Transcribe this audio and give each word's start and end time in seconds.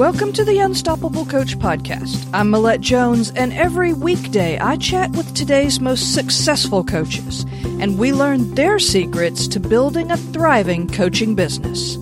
Welcome 0.00 0.32
to 0.32 0.46
the 0.46 0.60
Unstoppable 0.60 1.26
Coach 1.26 1.58
Podcast. 1.58 2.26
I'm 2.32 2.50
Millette 2.50 2.80
Jones, 2.80 3.32
and 3.32 3.52
every 3.52 3.92
weekday 3.92 4.58
I 4.58 4.78
chat 4.78 5.10
with 5.10 5.34
today's 5.34 5.78
most 5.78 6.14
successful 6.14 6.82
coaches, 6.82 7.44
and 7.80 7.98
we 7.98 8.14
learn 8.14 8.54
their 8.54 8.78
secrets 8.78 9.46
to 9.48 9.60
building 9.60 10.10
a 10.10 10.16
thriving 10.16 10.88
coaching 10.88 11.34
business. 11.34 11.98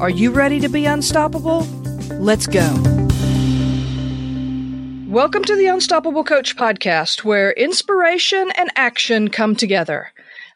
Are 0.00 0.10
you 0.10 0.32
ready 0.32 0.58
to 0.58 0.68
be 0.68 0.86
unstoppable? 0.86 1.60
Let's 2.18 2.48
go. 2.48 2.66
Welcome 5.06 5.44
to 5.44 5.54
the 5.54 5.68
Unstoppable 5.68 6.24
Coach 6.24 6.56
Podcast, 6.56 7.22
where 7.22 7.52
inspiration 7.52 8.50
and 8.56 8.72
action 8.74 9.28
come 9.28 9.54
together. 9.54 10.10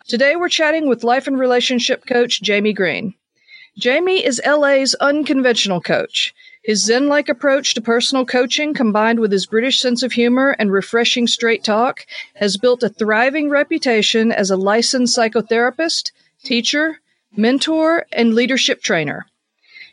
Today 0.09 0.35
we're 0.35 0.49
chatting 0.49 0.89
with 0.89 1.05
life 1.05 1.29
and 1.29 1.39
relationship 1.39 2.05
coach 2.05 2.43
Jamie 2.43 2.73
Greene. 2.73 3.15
Jamie 3.79 4.25
is 4.25 4.43
LA's 4.45 4.95
unconventional 4.95 5.81
coach. 5.81 6.35
His 6.63 6.85
Zen 6.85 7.09
like 7.09 7.29
approach 7.31 7.75
to 7.75 7.81
personal 7.81 8.27
coaching, 8.27 8.75
combined 8.75 9.19
with 9.19 9.33
his 9.33 9.47
British 9.47 9.81
sense 9.81 10.03
of 10.03 10.13
humor 10.13 10.55
and 10.59 10.71
refreshing 10.71 11.27
straight 11.27 11.65
talk, 11.65 12.05
has 12.35 12.59
built 12.59 12.83
a 12.83 12.91
thriving 12.91 13.49
reputation 13.49 14.31
as 14.31 14.51
a 14.51 14.57
licensed 14.57 15.17
psychotherapist, 15.17 16.13
teacher, 16.45 17.01
mentor, 17.35 18.07
and 18.13 18.35
leadership 18.35 18.83
trainer. 18.83 19.27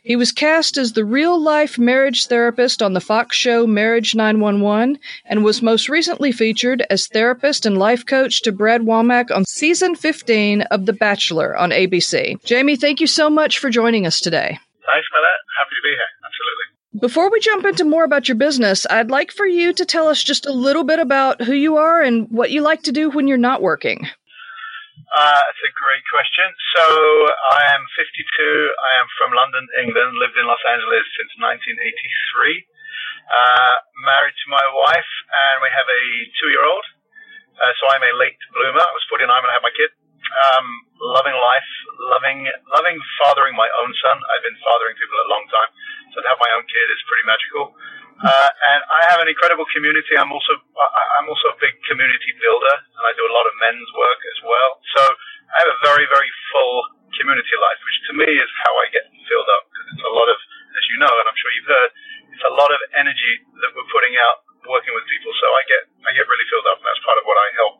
He 0.02 0.14
was 0.14 0.30
cast 0.30 0.76
as 0.76 0.92
the 0.92 1.04
real 1.04 1.40
life 1.40 1.78
marriage 1.78 2.26
therapist 2.26 2.82
on 2.82 2.92
the 2.92 3.00
Fox 3.00 3.36
show 3.36 3.66
Marriage 3.66 4.14
911 4.14 4.98
and 5.26 5.44
was 5.44 5.60
most 5.60 5.88
recently 5.88 6.32
featured 6.32 6.84
as 6.88 7.08
therapist 7.08 7.66
and 7.66 7.78
life 7.78 8.06
coach 8.06 8.42
to 8.42 8.52
Brad 8.52 8.82
Womack 8.82 9.34
on 9.34 9.44
season 9.44 9.94
15 9.96 10.62
of 10.62 10.86
The 10.86 10.92
Bachelor 10.92 11.56
on 11.56 11.70
ABC. 11.70 12.42
Jamie, 12.44 12.76
thank 12.76 13.00
you 13.00 13.06
so 13.06 13.28
much 13.28 13.58
for 13.58 13.70
joining 13.70 14.06
us 14.06 14.20
today. 14.20 14.58
Thanks 14.86 15.08
for 15.12 15.20
that. 15.20 15.47
To 15.78 15.82
be 15.86 15.94
here. 15.94 16.10
Absolutely. 16.26 16.66
Before 16.98 17.30
we 17.30 17.38
jump 17.38 17.62
into 17.62 17.86
more 17.86 18.02
about 18.02 18.26
your 18.26 18.34
business, 18.34 18.82
I'd 18.90 19.14
like 19.14 19.30
for 19.30 19.46
you 19.46 19.70
to 19.78 19.86
tell 19.86 20.10
us 20.10 20.18
just 20.18 20.42
a 20.42 20.50
little 20.50 20.82
bit 20.82 20.98
about 20.98 21.38
who 21.46 21.54
you 21.54 21.78
are 21.78 22.02
and 22.02 22.26
what 22.34 22.50
you 22.50 22.66
like 22.66 22.82
to 22.90 22.92
do 22.92 23.14
when 23.14 23.30
you're 23.30 23.38
not 23.38 23.62
working. 23.62 24.02
Uh, 24.02 25.40
that's 25.46 25.62
a 25.62 25.72
great 25.78 26.02
question. 26.10 26.50
So 26.74 26.84
I 27.54 27.70
am 27.78 27.86
52. 27.94 28.10
I 28.10 28.92
am 28.98 29.06
from 29.14 29.30
London, 29.38 29.62
England. 29.78 30.18
Lived 30.18 30.34
in 30.34 30.50
Los 30.50 30.64
Angeles 30.66 31.06
since 31.14 31.30
1983. 31.38 32.66
Uh, 33.30 33.74
married 34.02 34.34
to 34.34 34.48
my 34.50 34.66
wife, 34.82 35.12
and 35.30 35.62
we 35.62 35.70
have 35.70 35.86
a 35.86 36.02
two-year-old. 36.42 36.86
Uh, 37.54 37.70
so 37.78 37.86
I'm 37.94 38.02
a 38.02 38.12
late 38.18 38.40
bloomer. 38.50 38.82
I 38.82 38.90
was 38.90 39.06
49 39.06 39.30
when 39.30 39.50
I 39.50 39.54
had 39.54 39.62
my 39.62 39.74
kid. 39.78 39.94
Um, 40.18 40.66
loving 40.98 41.34
life, 41.34 41.70
loving 42.14 42.38
loving 42.74 42.98
fathering 43.22 43.54
my 43.54 43.70
own 43.80 43.90
son. 44.02 44.16
I've 44.34 44.44
been 44.44 44.58
fathering 44.60 44.94
people 44.98 45.16
a 45.18 45.28
long 45.30 45.44
time, 45.48 45.70
so 46.12 46.20
to 46.20 46.26
have 46.28 46.40
my 46.42 46.52
own 46.58 46.64
kid 46.68 46.86
is 46.90 47.00
pretty 47.08 47.26
magical. 47.26 47.64
Uh, 48.18 48.50
and 48.74 48.80
I 48.82 49.00
have 49.14 49.22
an 49.22 49.30
incredible 49.30 49.62
community. 49.70 50.18
I'm 50.18 50.34
also 50.34 50.58
I'm 51.22 51.30
also 51.30 51.54
a 51.54 51.58
big 51.62 51.74
community 51.86 52.34
builder, 52.42 52.76
and 52.98 53.02
I 53.06 53.14
do 53.14 53.24
a 53.24 53.32
lot 53.32 53.46
of 53.46 53.54
men's 53.62 53.90
work 53.94 54.20
as 54.26 54.38
well. 54.42 54.70
So 54.98 55.02
I 55.54 55.56
have 55.62 55.70
a 55.70 55.78
very 55.86 56.06
very 56.10 56.30
full 56.50 56.98
community 57.14 57.56
life, 57.62 57.78
which 57.86 57.98
to 58.10 58.12
me 58.18 58.28
is 58.28 58.50
how 58.66 58.72
I 58.74 58.86
get 58.90 59.06
filled 59.30 59.50
up. 59.54 59.70
Because 59.70 59.86
it's 59.94 60.06
a 60.06 60.14
lot 60.14 60.28
of, 60.28 60.38
as 60.74 60.84
you 60.90 60.96
know, 60.98 61.14
and 61.14 61.26
I'm 61.30 61.38
sure 61.38 61.50
you've 61.56 61.70
heard, 61.70 61.90
it's 62.34 62.46
a 62.46 62.54
lot 62.58 62.70
of 62.74 62.80
energy 62.98 63.34
that 63.62 63.70
we're 63.74 63.90
putting 63.94 64.18
out 64.18 64.44
working 64.66 64.92
with 64.92 65.06
people. 65.06 65.30
So 65.38 65.46
I 65.54 65.62
get 65.70 65.82
I 66.04 66.10
get 66.10 66.26
really 66.26 66.46
filled 66.50 66.68
up, 66.74 66.82
and 66.82 66.86
that's 66.90 67.02
part 67.06 67.18
of 67.22 67.24
what 67.24 67.38
I 67.38 67.48
help 67.54 67.74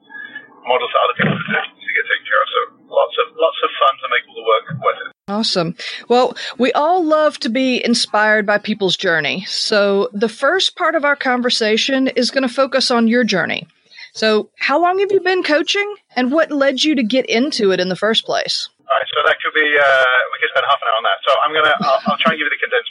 model 0.71 0.87
to 0.87 0.99
other 1.03 1.17
people 1.19 1.35
to 1.35 1.45
do 1.51 1.61
to 1.67 1.93
get 1.99 2.05
taken 2.07 2.27
care 2.31 2.41
of. 2.43 2.49
So 2.49 2.61
lots 2.95 3.15
of 3.19 3.27
lots 3.35 3.59
of 3.63 3.71
fun 3.75 3.95
to 4.03 4.07
make 4.11 4.23
all 4.31 4.37
the 4.39 4.47
work 4.47 4.65
worth 4.79 5.01
it. 5.03 5.11
Awesome. 5.39 5.77
Well, 6.09 6.37
we 6.59 6.73
all 6.73 7.05
love 7.05 7.39
to 7.47 7.49
be 7.49 7.79
inspired 7.85 8.45
by 8.45 8.59
people's 8.59 8.97
journey. 8.97 9.45
So 9.47 10.11
the 10.13 10.29
first 10.29 10.75
part 10.75 10.97
of 10.97 11.05
our 11.05 11.15
conversation 11.15 12.09
is 12.09 12.33
going 12.33 12.43
to 12.43 12.53
focus 12.53 12.91
on 12.91 13.07
your 13.07 13.23
journey. 13.23 13.69
So, 14.15 14.51
how 14.59 14.83
long 14.83 14.99
have 14.99 15.13
you 15.13 15.21
been 15.21 15.45
coaching 15.45 15.87
and 16.17 16.33
what 16.33 16.51
led 16.51 16.83
you 16.83 16.97
to 16.97 17.05
get 17.05 17.27
into 17.31 17.71
it 17.71 17.79
in 17.79 17.89
the 17.89 17.95
first 17.95 18.27
place? 18.27 18.69
All 18.83 18.97
right, 18.99 19.07
so 19.15 19.21
that 19.23 19.37
could 19.39 19.55
be 19.55 19.69
uh, 19.69 20.05
we 20.35 20.43
could 20.43 20.51
spend 20.51 20.67
half 20.67 20.81
an 20.83 20.89
hour 20.91 20.99
on 20.99 21.05
that. 21.07 21.21
So 21.23 21.31
I'm 21.45 21.53
gonna 21.55 21.77
I'll, 21.87 22.01
I'll 22.09 22.19
try 22.19 22.35
and 22.35 22.41
give 22.41 22.49
you 22.49 22.55
the 22.57 22.59
condensed. 22.59 22.88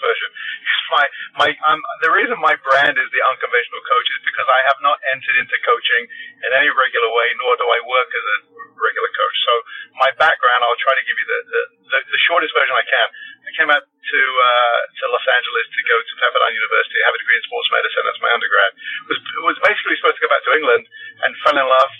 My 1.38 1.53
um, 1.70 1.80
the 2.02 2.09
reason 2.09 2.34
my 2.42 2.58
brand 2.66 2.98
is 2.98 3.08
the 3.14 3.24
unconventional 3.30 3.81
coach 3.86 4.08
is 4.09 4.22
because 4.25 4.48
I 4.50 4.62
have 4.74 4.80
not 4.81 4.98
entered 5.14 5.38
into 5.38 5.56
coaching 5.62 6.03
in 6.44 6.52
any 6.58 6.70
regular 6.74 7.09
way, 7.14 7.30
nor 7.38 7.53
do 7.62 7.66
I 7.70 7.80
work 7.86 8.09
as 8.09 8.25
a 8.25 8.38
regular 8.74 9.12
coach. 9.14 9.38
So 9.46 9.53
my 10.02 10.09
background, 10.18 10.66
I'll 10.66 10.81
try 10.81 10.98
to 10.98 11.06
give 11.06 11.18
you 11.18 11.28
the 11.30 11.40
the, 11.46 11.62
the, 11.94 12.00
the 12.18 12.22
shortest 12.25 12.52
version 12.58 12.74
I 12.74 12.86
can. 12.90 13.08
I 13.46 13.52
came 13.53 13.70
out 13.70 13.86
to 13.86 14.22
uh, 14.22 14.80
to 14.98 15.03
Los 15.14 15.28
Angeles 15.30 15.66
to 15.70 15.81
go 15.86 15.98
to 16.02 16.14
Pepperdine 16.25 16.58
University, 16.58 16.98
have 17.06 17.16
a 17.16 17.22
degree 17.22 17.38
in 17.38 17.46
sports 17.46 17.69
medicine. 17.69 18.04
That's 18.09 18.24
my 18.25 18.31
undergrad. 18.34 18.72
Was 19.08 19.19
was 19.46 19.58
basically 19.62 19.96
supposed 20.02 20.18
to 20.18 20.24
go 20.25 20.31
back 20.34 20.44
to 20.50 20.54
England 20.58 20.84
and 21.22 21.31
fell 21.46 21.58
in 21.58 21.68
love, 21.69 21.92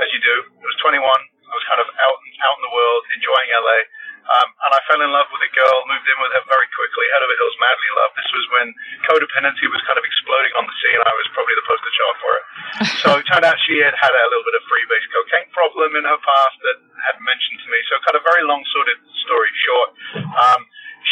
as 0.00 0.08
you 0.10 0.20
do. 0.24 0.36
I 0.40 0.64
was 0.64 0.78
21 0.80 1.04
I 1.46 1.54
was 1.54 1.66
kind 1.70 1.80
of 1.82 1.88
out 1.88 2.18
out 2.42 2.56
in 2.58 2.62
the 2.66 2.74
world, 2.74 3.02
enjoying 3.14 3.48
LA. 3.54 3.78
Um, 4.26 4.48
and 4.66 4.70
I 4.74 4.80
fell 4.90 4.98
in 4.98 5.10
love 5.14 5.30
with 5.30 5.42
a 5.46 5.52
girl, 5.54 5.76
moved 5.86 6.06
in 6.06 6.18
with 6.18 6.34
her 6.34 6.44
very 6.50 6.66
quickly. 6.74 7.06
Head 7.14 7.22
over 7.22 7.36
heels, 7.38 7.56
madly 7.62 7.86
in 7.86 7.94
love. 7.94 8.12
This 8.18 8.30
was 8.34 8.44
when 8.58 8.66
codependency 9.06 9.66
was 9.70 9.82
kind 9.86 9.98
of 9.98 10.04
exploding 10.06 10.54
on 10.58 10.66
the 10.66 10.76
scene. 10.82 10.98
I 10.98 11.14
was 11.14 11.26
probably 11.30 11.54
the 11.54 11.66
poster 11.66 11.92
child 11.94 12.16
for 12.18 12.32
it. 12.34 12.44
so 13.02 13.06
it 13.22 13.24
turned 13.30 13.46
out 13.46 13.54
she 13.70 13.78
had 13.78 13.94
had 13.94 14.10
a 14.10 14.26
little 14.34 14.46
bit 14.46 14.58
of 14.58 14.62
freebase 14.66 15.06
cocaine 15.14 15.50
problem 15.54 15.94
in 15.94 16.04
her 16.04 16.20
past 16.20 16.56
that 16.66 16.78
had 17.06 17.16
mentioned 17.22 17.62
to 17.62 17.68
me. 17.70 17.78
So 17.86 18.02
kind 18.02 18.18
of 18.18 18.26
very 18.26 18.42
long 18.42 18.66
sorted 18.74 18.98
story 19.22 19.50
short. 19.62 19.90
Um, 20.26 20.60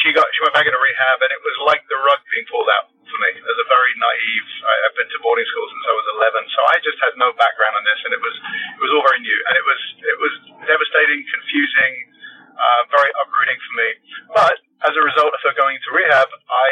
she 0.03 0.11
got 0.11 0.27
she 0.35 0.43
went 0.43 0.55
back 0.59 0.67
into 0.67 0.77
rehab, 0.77 1.19
and 1.23 1.31
it 1.31 1.43
was 1.47 1.57
like 1.71 1.87
the 1.87 1.99
rug 2.03 2.21
being 2.29 2.47
pulled 2.51 2.67
out 2.67 2.91
for 3.07 3.19
me. 3.23 3.31
As 3.39 3.59
a 3.63 3.67
very 3.71 3.93
naive, 3.95 4.49
I, 4.67 4.75
I've 4.91 4.97
been 4.99 5.07
to 5.07 5.19
boarding 5.23 5.47
school 5.47 5.67
since 5.71 5.85
I 5.87 5.95
was 5.95 6.07
11, 6.19 6.51
so 6.51 6.61
I 6.67 6.77
just 6.83 6.99
had 6.99 7.15
no 7.15 7.31
background 7.39 7.79
on 7.79 7.85
this, 7.87 8.01
and 8.03 8.13
it 8.13 8.23
was 8.23 8.35
it 8.75 8.81
was 8.83 8.91
all 8.91 9.05
very 9.07 9.23
new, 9.23 9.39
and 9.49 9.55
it 9.55 9.65
was 9.65 9.81
it 10.03 10.19
was 10.19 10.35
devastating, 10.67 11.23
confusing, 11.31 11.93
uh, 12.55 12.83
very 12.91 13.11
uprooting 13.23 13.59
for 13.59 13.75
me. 13.79 13.89
But 14.35 14.57
as 14.87 14.95
a 14.97 15.03
result 15.03 15.35
of 15.35 15.41
her 15.45 15.55
going 15.55 15.79
to 15.79 15.89
rehab, 15.95 16.29
I 16.49 16.69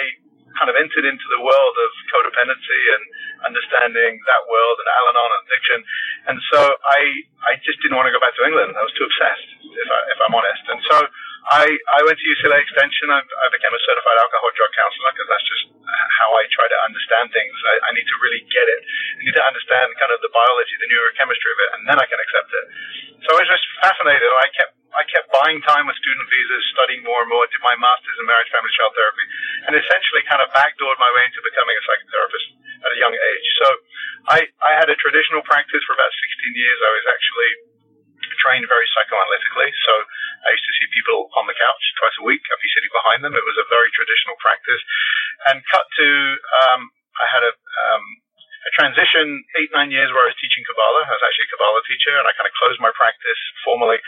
kind 0.59 0.69
of 0.69 0.77
entered 0.77 1.09
into 1.09 1.27
the 1.33 1.41
world 1.41 1.75
of 1.81 1.91
codependency 2.13 2.83
and 2.93 3.03
understanding 3.49 4.21
that 4.29 4.43
world 4.53 4.77
and 4.85 4.89
Al-Anon 5.01 5.31
and 5.33 5.43
addiction. 5.49 5.79
And 6.29 6.37
so 6.53 6.61
I, 6.61 7.01
I 7.49 7.53
just 7.65 7.81
didn't 7.81 7.97
want 7.97 8.13
to 8.13 8.15
go 8.15 8.21
back 8.21 8.37
to 8.37 8.45
England. 8.45 8.77
I 8.77 8.85
was 8.85 8.93
too 8.93 9.09
obsessed, 9.09 9.49
if, 9.65 9.89
I, 9.89 10.01
if 10.13 10.19
I'm 10.21 10.35
honest. 10.37 10.65
And 10.69 10.81
so 10.93 10.97
I, 11.43 11.67
I 11.67 12.01
went 12.07 12.15
to 12.15 12.27
UCLA 12.39 12.63
Extension. 12.63 13.11
I, 13.11 13.19
I 13.19 13.47
became 13.51 13.75
a 13.75 13.83
certified 13.83 14.19
alcohol 14.23 14.51
drug 14.55 14.73
counselor 14.79 15.11
because 15.11 15.27
that's 15.27 15.49
just 15.51 15.65
how 16.23 16.31
I 16.39 16.47
try 16.55 16.71
to 16.71 16.79
understand 16.87 17.35
things. 17.35 17.55
I, 17.67 17.75
I 17.89 17.91
need 17.99 18.07
to 18.07 18.17
really 18.23 18.43
get 18.47 18.67
it. 18.71 18.81
I 19.19 19.21
need 19.27 19.35
to 19.35 19.45
understand 19.45 19.91
kind 19.99 20.15
of 20.15 20.23
the 20.23 20.31
biology, 20.31 20.75
the 20.79 20.87
neurochemistry 20.87 21.51
of 21.51 21.59
it, 21.67 21.71
and 21.75 21.83
then 21.91 21.99
I 21.99 22.07
can 22.07 22.21
accept 22.23 22.51
it. 22.55 22.65
So 23.27 23.35
I 23.35 23.43
was 23.43 23.51
just 23.51 23.67
fascinated. 23.83 24.29
I 24.31 24.49
kept 24.55 24.75
I 24.93 25.09
kept 25.09 25.33
buying 25.33 25.57
time 25.65 25.89
with 25.89 25.97
student 25.97 26.29
visas, 26.29 26.63
studying 26.77 27.01
more 27.01 27.25
and 27.25 27.31
more, 27.33 27.49
did 27.49 27.65
my 27.65 27.73
master's 27.81 28.13
in 28.21 28.29
marriage, 28.29 28.53
family, 28.53 28.69
child 28.77 28.93
therapy, 28.93 29.25
and 29.65 29.73
essentially 29.73 30.21
kind 30.29 30.45
of 30.45 30.53
backdoored 30.53 31.01
my 31.01 31.09
way 31.17 31.25
into 31.25 31.41
becoming 31.41 31.73
a 31.73 31.83
psychotherapist 31.89 32.47
at 32.85 32.91
a 32.93 32.99
young 33.01 33.15
age. 33.17 33.47
So 33.57 33.67
I, 34.37 34.39
I 34.61 34.73
had 34.77 34.93
a 34.93 34.97
traditional 35.01 35.41
practice 35.49 35.81
for 35.89 35.97
about 35.97 36.13
16 36.13 36.61
years. 36.61 36.77
I 36.77 36.93
was 36.93 37.05
actually 37.09 37.51
trained 38.43 38.67
very 38.67 38.91
psychoanalytically. 38.91 39.71
So 39.87 39.93
I 40.43 40.51
used 40.51 40.67
to 40.67 40.75
see 40.83 40.91
people 40.91 41.31
on 41.39 41.47
the 41.47 41.55
couch 41.55 41.83
twice 42.03 42.17
a 42.19 42.27
week. 42.27 42.43
I'd 42.43 42.59
be 42.59 42.75
sitting 42.75 42.91
behind 42.91 43.23
them. 43.23 43.39
It 43.39 43.47
was 43.47 43.59
a 43.63 43.71
very 43.71 43.89
traditional 43.95 44.35
practice. 44.43 44.83
And 45.47 45.63
cut 45.71 45.87
to, 45.87 46.09
um, 46.67 46.91
I 47.23 47.27
had 47.31 47.47
a, 47.47 47.55
um, 47.55 48.05
a 48.67 48.71
transition 48.75 49.43
eight, 49.59 49.71
nine 49.75 49.95
years 49.95 50.11
where 50.11 50.27
I 50.27 50.31
was 50.31 50.39
teaching 50.43 50.67
Kabbalah. 50.67 51.07
I 51.07 51.15
was 51.15 51.23
actually 51.23 51.47
a 51.47 51.53
Kabbalah 51.55 51.83
teacher 51.87 52.15
and 52.19 52.27
I 52.27 52.35
kind 52.35 52.51
of 52.51 52.55
closed 52.59 52.83
my 52.83 52.91
practice 52.95 53.39
formally. 53.63 53.99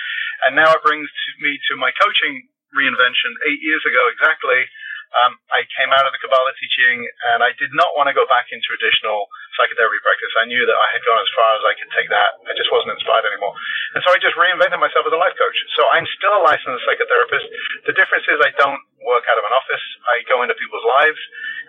And 0.47 0.59
now 0.59 0.71
it 0.75 0.83
brings 0.83 1.11
me 1.39 1.59
to 1.71 1.79
my 1.79 1.95
coaching 1.95 2.51
reinvention 2.75 3.31
eight 3.51 3.63
years 3.63 3.83
ago 3.87 4.03
exactly. 4.11 4.67
Um, 5.15 5.39
I 5.55 5.63
came 5.79 5.95
out 5.95 6.05
of 6.07 6.13
the 6.13 6.19
Kabbalah 6.19 6.55
teaching 6.59 7.07
and 7.33 7.47
I 7.47 7.55
did 7.55 7.71
not 7.75 7.95
want 7.95 8.11
to 8.11 8.15
go 8.15 8.27
back 8.27 8.51
into 8.51 8.67
traditional 8.67 9.31
psychotherapy 9.55 10.03
practice. 10.03 10.33
I 10.35 10.51
knew 10.51 10.67
that 10.67 10.75
I 10.75 10.89
had 10.91 11.03
gone 11.07 11.23
as 11.23 11.31
far 11.39 11.51
as 11.55 11.63
I 11.63 11.73
could 11.79 11.91
take 11.95 12.11
that. 12.11 12.35
I 12.51 12.53
just 12.59 12.71
wasn't 12.75 12.99
inspired 12.99 13.27
anymore. 13.31 13.55
And 13.95 14.03
so 14.03 14.11
I 14.11 14.19
just 14.19 14.35
reinvented 14.35 14.83
myself 14.83 15.07
as 15.07 15.15
a 15.15 15.21
life 15.21 15.39
coach. 15.39 15.59
So 15.79 15.87
I'm 15.95 16.07
still 16.19 16.35
a 16.35 16.43
licensed 16.43 16.83
psychotherapist. 16.83 17.47
The 17.87 17.95
difference 17.95 18.27
is 18.27 18.43
I 18.43 18.51
don't 18.59 18.83
work 19.07 19.23
out 19.31 19.39
of 19.39 19.47
an 19.47 19.55
office. 19.55 19.85
I 20.11 20.27
go 20.27 20.43
into 20.43 20.59
people's 20.59 20.87
lives. 20.99 21.21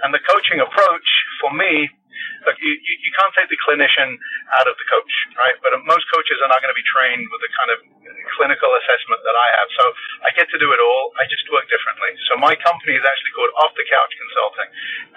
And 0.02 0.10
the 0.10 0.24
coaching 0.26 0.60
approach 0.60 1.10
for 1.40 1.54
me 1.54 1.94
look, 2.48 2.58
you, 2.62 2.74
you, 2.74 2.94
you 3.06 3.12
can't 3.16 3.34
take 3.36 3.50
the 3.50 3.60
clinician 3.66 4.18
out 4.60 4.68
of 4.70 4.76
the 4.78 4.88
coach, 4.88 5.14
right? 5.40 5.56
But 5.62 5.76
most 5.86 6.06
coaches 6.12 6.40
are 6.44 6.50
not 6.52 6.62
going 6.64 6.74
to 6.74 6.78
be 6.78 6.86
trained 6.86 7.28
with 7.30 7.42
the 7.42 7.52
kind 7.54 7.70
of 7.74 7.78
clinical 8.38 8.72
assessment 8.82 9.22
that 9.22 9.38
I 9.38 9.48
have. 9.62 9.68
So 9.78 9.84
I 10.26 10.30
get 10.34 10.50
to 10.52 10.58
do 10.60 10.74
it 10.74 10.82
all. 10.82 11.14
I 11.22 11.30
just 11.30 11.46
work 11.54 11.68
differently. 11.70 12.12
So 12.30 12.38
my 12.42 12.54
company 12.60 12.98
is 12.98 13.06
actually 13.06 13.34
called 13.38 13.54
Off 13.62 13.74
the 13.78 13.86
Couch 13.88 14.14
Consulting. 14.18 14.70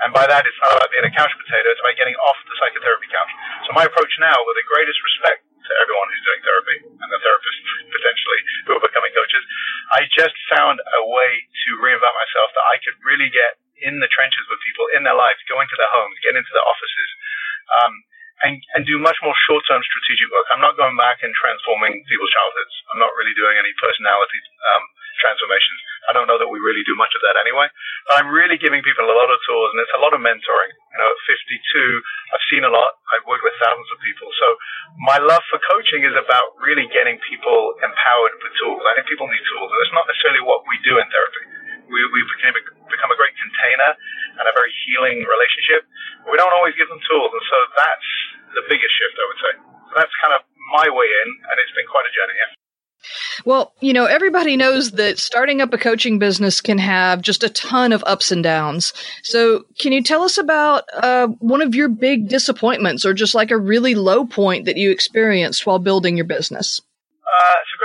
And 0.04 0.10
by 0.12 0.24
that, 0.28 0.44
it's 0.44 0.60
not 0.62 0.76
about 0.76 0.90
being 0.92 1.06
a 1.08 1.14
couch 1.14 1.32
potato. 1.34 1.66
It's 1.72 1.82
about 1.82 1.96
getting 1.96 2.16
off 2.20 2.38
the 2.44 2.56
psychotherapy 2.60 3.08
couch. 3.10 3.32
So 3.66 3.74
my 3.74 3.84
approach 3.88 4.12
now, 4.20 4.36
with 4.46 4.56
the 4.60 4.66
greatest 4.68 5.00
respect 5.00 5.48
to 5.68 5.72
everyone 5.84 6.08
who's 6.08 6.24
doing 6.24 6.40
therapy 6.44 6.76
and 6.88 7.08
the 7.12 7.20
therapists 7.20 7.60
potentially 7.92 8.40
who 8.68 8.70
are 8.80 8.84
becoming 8.84 9.12
coaches, 9.12 9.44
I 9.92 10.08
just 10.12 10.36
found 10.48 10.80
a 10.80 11.02
way 11.12 11.32
to 11.44 11.68
reinvent 11.84 12.14
myself 12.14 12.48
that 12.56 12.66
I 12.72 12.76
could 12.80 12.96
really 13.04 13.28
get 13.28 13.60
in 13.84 14.02
the 14.02 14.10
trenches 14.10 14.42
with 14.50 14.57
people 14.78 14.94
in 14.94 15.02
their 15.02 15.18
lives, 15.18 15.42
go 15.50 15.58
into 15.58 15.74
their 15.74 15.90
homes, 15.90 16.14
get 16.22 16.38
into 16.38 16.52
their 16.54 16.62
offices, 16.62 17.10
um, 17.82 17.92
and, 18.46 18.54
and 18.78 18.86
do 18.86 19.02
much 19.02 19.18
more 19.26 19.34
short-term 19.50 19.82
strategic 19.82 20.30
work. 20.30 20.46
I'm 20.54 20.62
not 20.62 20.78
going 20.78 20.94
back 20.94 21.26
and 21.26 21.34
transforming 21.34 22.06
people's 22.06 22.30
childhoods. 22.30 22.70
I'm 22.94 23.02
not 23.02 23.10
really 23.18 23.34
doing 23.34 23.58
any 23.58 23.74
personality 23.82 24.38
um, 24.62 24.84
transformations. 25.18 25.82
I 26.06 26.14
don't 26.14 26.30
know 26.30 26.38
that 26.38 26.46
we 26.46 26.62
really 26.62 26.86
do 26.86 26.94
much 26.94 27.10
of 27.18 27.22
that 27.26 27.34
anyway. 27.34 27.66
But 28.06 28.22
I'm 28.22 28.30
really 28.30 28.54
giving 28.54 28.86
people 28.86 29.10
a 29.10 29.18
lot 29.18 29.26
of 29.26 29.42
tools, 29.42 29.74
and 29.74 29.82
it's 29.82 29.90
a 29.98 29.98
lot 29.98 30.14
of 30.14 30.22
mentoring. 30.22 30.70
You 30.70 30.98
know, 31.02 31.10
at 31.10 31.18
52, 31.26 31.50
I've 32.30 32.46
seen 32.46 32.62
a 32.62 32.70
lot. 32.70 33.02
I've 33.18 33.26
worked 33.26 33.42
with 33.42 33.58
thousands 33.58 33.90
of 33.90 33.98
people. 34.06 34.30
So 34.38 34.54
my 35.02 35.18
love 35.18 35.42
for 35.50 35.58
coaching 35.74 36.06
is 36.06 36.14
about 36.14 36.54
really 36.62 36.86
getting 36.94 37.18
people 37.26 37.74
empowered 37.82 38.38
with 38.38 38.54
tools. 38.62 38.86
I 38.86 38.94
think 38.94 39.10
people 39.10 39.26
need 39.26 39.42
tools. 39.50 39.66
And 39.66 39.78
it's 39.82 39.96
not 39.98 40.06
necessarily 40.06 40.46
what 40.46 40.62
we 40.70 40.78
do 40.86 41.02
in 41.02 41.10
therapy. 41.10 41.57
We, 41.88 41.98
we 42.12 42.20
became 42.38 42.54
a, 42.54 42.62
become 42.88 43.10
a 43.10 43.18
great 43.18 43.34
container 43.36 43.90
and 44.38 44.44
a 44.46 44.54
very 44.54 44.72
healing 44.86 45.24
relationship. 45.24 45.88
But 46.24 46.32
we 46.32 46.36
don't 46.38 46.54
always 46.54 46.76
give 46.78 46.88
them 46.88 47.00
tools. 47.08 47.32
And 47.32 47.44
so 47.48 47.56
that's 47.74 48.10
the 48.54 48.64
biggest 48.68 48.92
shift, 48.94 49.16
I 49.18 49.24
would 49.26 49.40
say. 49.42 49.52
That's 49.96 50.14
kind 50.20 50.32
of 50.36 50.44
my 50.72 50.86
way 50.92 51.08
in, 51.08 51.28
and 51.48 51.56
it's 51.58 51.72
been 51.72 51.88
quite 51.88 52.04
a 52.04 52.12
journey. 52.12 52.36
Yeah. 52.36 52.52
Well, 53.44 53.72
you 53.80 53.92
know, 53.92 54.06
everybody 54.06 54.56
knows 54.56 54.92
that 54.92 55.18
starting 55.18 55.60
up 55.60 55.72
a 55.72 55.78
coaching 55.78 56.18
business 56.18 56.60
can 56.60 56.78
have 56.78 57.22
just 57.22 57.44
a 57.44 57.48
ton 57.48 57.92
of 57.92 58.02
ups 58.06 58.32
and 58.32 58.42
downs. 58.42 58.92
So, 59.22 59.64
can 59.78 59.92
you 59.92 60.02
tell 60.02 60.22
us 60.22 60.36
about 60.36 60.84
uh, 60.92 61.28
one 61.38 61.62
of 61.62 61.74
your 61.74 61.88
big 61.88 62.28
disappointments 62.28 63.06
or 63.06 63.14
just 63.14 63.34
like 63.34 63.50
a 63.50 63.58
really 63.58 63.94
low 63.94 64.26
point 64.26 64.64
that 64.64 64.76
you 64.76 64.90
experienced 64.90 65.66
while 65.66 65.78
building 65.78 66.16
your 66.16 66.26
business? 66.26 66.80
Uh, 67.22 67.54
it's 67.62 67.77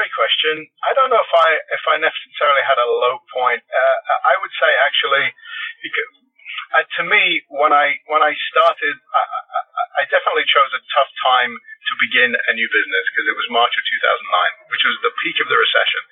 question. 0.43 0.67
I 0.83 0.91
don't 0.95 1.09
know 1.09 1.23
if 1.23 1.33
I 1.33 1.49
if 1.71 1.83
I 1.87 1.95
necessarily 2.03 2.63
had 2.67 2.75
a 2.75 2.87
low 2.87 3.19
point. 3.31 3.63
Uh, 3.63 4.27
I 4.27 4.35
would 4.43 4.51
say 4.59 4.71
actually, 4.83 5.31
because, 5.79 6.11
uh, 6.75 6.83
to 6.99 7.01
me, 7.07 7.43
when 7.47 7.71
I 7.71 7.95
when 8.11 8.19
I 8.19 8.35
started, 8.51 8.95
I, 9.15 9.23
I, 9.23 9.59
I 9.99 10.11
definitely 10.11 10.43
chose 10.51 10.71
a 10.75 10.83
tough 10.91 11.11
time 11.23 11.55
to 11.55 11.93
begin 11.99 12.35
a 12.35 12.53
new 12.55 12.67
business 12.67 13.05
because 13.11 13.27
it 13.31 13.35
was 13.39 13.47
March 13.51 13.71
of 13.75 13.83
2009, 13.87 14.71
which 14.71 14.83
was 14.83 14.95
the 15.03 15.13
peak 15.23 15.39
of 15.39 15.47
the 15.47 15.55
recession. 15.59 16.03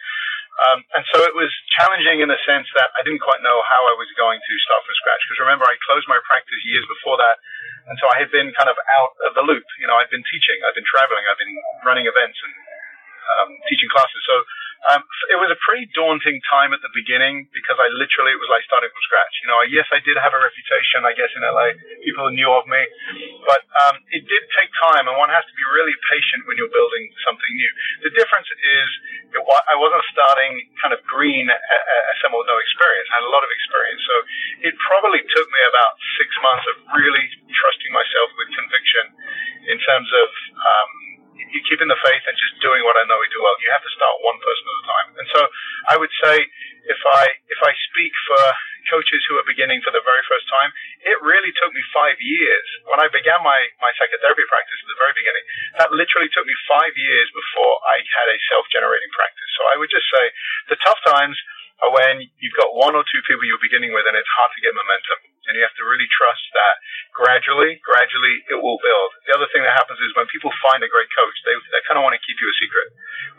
Um, 0.62 0.84
and 0.94 1.04
so 1.16 1.24
it 1.24 1.34
was 1.34 1.50
challenging 1.80 2.22
in 2.22 2.28
the 2.28 2.38
sense 2.44 2.68
that 2.76 2.92
I 2.94 3.02
didn't 3.08 3.24
quite 3.24 3.40
know 3.40 3.64
how 3.66 3.88
I 3.88 3.96
was 3.96 4.12
going 4.20 4.38
to 4.38 4.54
start 4.68 4.84
from 4.84 4.94
scratch. 5.00 5.24
Because 5.26 5.42
remember, 5.48 5.64
I 5.64 5.80
closed 5.88 6.06
my 6.12 6.20
practice 6.28 6.60
years 6.68 6.84
before 6.92 7.18
that. 7.18 7.40
And 7.88 7.98
so 7.98 8.06
I 8.12 8.20
had 8.22 8.30
been 8.30 8.52
kind 8.54 8.70
of 8.70 8.78
out 8.94 9.16
of 9.26 9.32
the 9.34 9.42
loop. 9.42 9.64
You 9.82 9.88
know, 9.90 9.98
I've 9.98 10.12
been 10.12 10.28
teaching, 10.28 10.60
I've 10.68 10.78
been 10.78 10.86
traveling, 10.86 11.24
I've 11.26 11.40
been 11.40 11.56
running 11.82 12.06
events 12.06 12.38
and 12.46 12.54
um, 13.40 13.50
teaching 13.70 13.90
classes. 13.90 14.22
So 14.26 14.36
um, 14.82 15.06
it 15.30 15.38
was 15.38 15.54
a 15.54 15.60
pretty 15.62 15.86
daunting 15.94 16.42
time 16.50 16.74
at 16.74 16.82
the 16.82 16.90
beginning 16.90 17.46
because 17.54 17.78
I 17.78 17.86
literally, 17.94 18.34
it 18.34 18.42
was 18.42 18.50
like 18.50 18.66
starting 18.66 18.90
from 18.90 19.04
scratch. 19.06 19.34
You 19.46 19.48
know, 19.54 19.62
yes, 19.70 19.86
I 19.94 20.02
did 20.02 20.18
have 20.18 20.34
a 20.34 20.42
reputation, 20.42 21.06
I 21.06 21.14
guess, 21.14 21.30
in 21.38 21.46
LA. 21.46 21.78
People 22.02 22.34
knew 22.34 22.50
of 22.50 22.66
me. 22.66 22.82
But 23.46 23.62
um, 23.86 24.02
it 24.10 24.26
did 24.26 24.44
take 24.58 24.74
time, 24.82 25.06
and 25.06 25.14
one 25.22 25.30
has 25.30 25.46
to 25.46 25.54
be 25.54 25.66
really 25.70 25.94
patient 26.10 26.50
when 26.50 26.58
you're 26.58 26.74
building 26.74 27.14
something 27.22 27.52
new. 27.54 27.72
The 28.10 28.14
difference 28.18 28.50
is 28.50 28.88
it, 29.38 29.42
I 29.46 29.78
wasn't 29.78 30.02
starting 30.10 30.66
kind 30.82 30.98
of 30.98 31.02
green 31.06 31.46
as 31.46 32.16
someone 32.26 32.42
with 32.42 32.50
no 32.50 32.58
experience. 32.58 33.06
I 33.14 33.22
had 33.22 33.26
a 33.30 33.34
lot 33.34 33.46
of 33.46 33.54
experience. 33.54 34.02
So 34.02 34.16
it 34.66 34.74
probably 34.82 35.22
took 35.30 35.46
me 35.46 35.62
about 35.70 35.94
six 36.18 36.30
months 36.42 36.66
of 36.74 36.76
really 36.98 37.26
trusting 37.54 37.92
myself 37.94 38.34
with 38.34 38.50
conviction 38.58 39.06
in 39.70 39.78
terms 39.78 40.10
of, 40.10 40.28
um, 40.58 40.90
you 41.52 41.62
keeping 41.68 41.92
the 41.92 42.00
faith 42.00 42.24
and 42.28 42.36
just 42.36 42.60
doing 42.64 42.82
what 42.84 42.96
I 42.96 43.04
know 43.08 43.20
we 43.20 43.30
do 43.32 43.44
well. 43.44 43.56
You 43.60 43.72
have 43.72 43.84
to 43.84 43.94
start 43.94 44.16
one 44.24 44.40
person 44.40 44.64
at 44.66 44.76
a 44.76 44.86
time. 44.88 45.08
And 45.20 45.28
so 45.32 45.42
I 45.92 45.96
would 46.00 46.14
say 46.24 46.36
if 46.88 47.02
I 47.16 47.24
if 47.52 47.60
I 47.62 47.72
speak 47.92 48.14
for 48.28 48.42
coaches 48.90 49.22
who 49.30 49.38
are 49.38 49.46
beginning 49.46 49.80
for 49.86 49.94
the 49.94 50.02
very 50.02 50.24
first 50.26 50.48
time, 50.50 50.74
it 51.06 51.18
really 51.22 51.54
took 51.62 51.70
me 51.72 51.84
five 51.94 52.18
years. 52.18 52.66
When 52.90 52.98
I 52.98 53.08
began 53.14 53.40
my, 53.46 53.60
my 53.78 53.94
psychotherapy 53.96 54.42
practice 54.50 54.80
at 54.82 54.90
the 54.90 54.98
very 54.98 55.14
beginning, 55.14 55.46
that 55.78 55.90
literally 55.94 56.32
took 56.34 56.50
me 56.50 56.56
five 56.66 56.94
years 56.98 57.30
before 57.30 57.78
I 57.86 58.02
had 58.18 58.28
a 58.28 58.38
self-generating 58.50 59.14
practice. 59.14 59.50
So 59.54 59.70
I 59.70 59.78
would 59.78 59.92
just 59.94 60.08
say 60.10 60.24
the 60.74 60.82
tough 60.82 60.98
times 61.06 61.38
are 61.86 61.94
when 61.94 62.26
you've 62.42 62.58
got 62.58 62.74
one 62.74 62.98
or 62.98 63.06
two 63.06 63.22
people 63.30 63.46
you're 63.46 63.62
beginning 63.62 63.94
with 63.94 64.06
and 64.10 64.18
it's 64.18 64.30
hard 64.38 64.50
to 64.54 64.62
get 64.62 64.74
momentum 64.74 65.31
and 65.48 65.58
you 65.58 65.64
have 65.66 65.76
to 65.78 65.86
really 65.88 66.08
trust 66.14 66.44
that 66.54 66.76
gradually, 67.16 67.82
gradually 67.82 68.36
it 68.50 68.60
will 68.60 68.78
build. 68.82 69.10
The 69.26 69.34
other 69.36 69.50
thing 69.50 69.66
that 69.66 69.74
happens 69.74 69.98
is 70.00 70.14
when 70.14 70.30
people 70.30 70.54
find 70.62 70.82
a 70.86 70.90
great 70.90 71.10
coach, 71.14 71.36
they, 71.44 71.56
they 71.74 71.82
kind 71.90 71.98
of 71.98 72.04
want 72.06 72.14
to 72.18 72.24
keep 72.24 72.38
you 72.38 72.48
a 72.48 72.56
secret, 72.62 72.88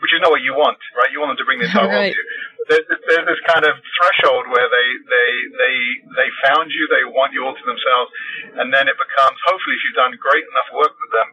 which 0.03 0.11
is 0.11 0.19
not 0.19 0.31
what 0.31 0.43
you 0.43 0.53
want, 0.55 0.79
right? 0.95 1.09
You 1.11 1.23
want 1.23 1.35
them 1.35 1.41
to 1.41 1.47
bring 1.47 1.63
the 1.63 1.67
entire 1.69 1.89
right. 1.93 2.11
you. 2.11 2.23
There's, 2.71 2.85
there's 2.87 3.27
this 3.27 3.41
kind 3.47 3.67
of 3.67 3.75
threshold 3.99 4.47
where 4.51 4.67
they, 4.67 4.87
they, 5.07 5.31
they, 5.59 5.75
they 6.15 6.29
found 6.47 6.71
you, 6.71 6.87
they 6.87 7.03
want 7.07 7.35
you 7.35 7.43
all 7.43 7.55
to 7.55 7.65
themselves, 7.67 8.09
and 8.59 8.71
then 8.71 8.87
it 8.87 8.95
becomes, 8.95 9.35
hopefully 9.47 9.75
if 9.75 9.81
you've 9.83 9.99
done 9.99 10.15
great 10.19 10.45
enough 10.47 10.69
work 10.75 10.95
with 10.95 11.11
them, 11.11 11.27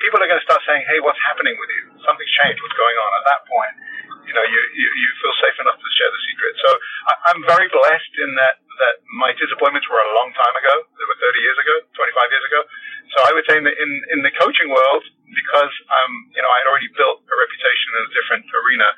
people 0.00 0.20
are 0.22 0.28
going 0.30 0.40
to 0.40 0.48
start 0.48 0.62
saying, 0.64 0.84
hey, 0.88 1.00
what's 1.04 1.20
happening 1.20 1.52
with 1.52 1.70
you? 1.76 1.82
Something's 2.04 2.32
changed, 2.40 2.60
what's 2.64 2.76
going 2.78 2.96
on? 2.96 3.10
At 3.20 3.24
that 3.28 3.40
point, 3.44 3.74
you 4.30 4.34
know, 4.38 4.46
you, 4.46 4.60
you, 4.78 4.86
you 4.86 5.08
feel 5.18 5.34
safe 5.42 5.58
enough 5.58 5.74
to 5.74 5.88
share 5.98 6.06
the 6.06 6.22
secret. 6.30 6.52
So 6.62 6.70
I, 7.10 7.12
I'm 7.34 7.42
very 7.50 7.66
blessed 7.66 8.14
in 8.22 8.30
that 8.38 8.62
that 8.80 8.96
my 9.12 9.34
disappointments 9.36 9.84
were 9.92 10.00
a 10.00 10.12
long 10.16 10.32
time 10.32 10.56
ago. 10.56 10.74
They 10.96 11.04
were 11.04 11.18
30 11.20 11.36
years 11.44 11.58
ago, 11.60 11.74
25 12.00 12.32
years 12.32 12.46
ago. 12.48 12.60
So 13.12 13.18
I 13.28 13.30
would 13.36 13.44
say 13.44 13.60
in 13.60 13.68
the, 13.68 13.74
in, 13.76 13.90
in 14.16 14.20
the 14.24 14.32
coaching 14.40 14.72
world, 14.72 15.04
because 15.28 15.74
um, 15.92 16.12
you 16.32 16.40
know 16.40 16.48
I 16.48 16.64
had 16.64 16.68
already 16.70 16.88
built 16.96 17.20
a 17.26 17.36
reputation 17.36 17.88
in 17.98 18.02
a 18.08 18.12
different 18.14 18.46
arena, 18.54 18.88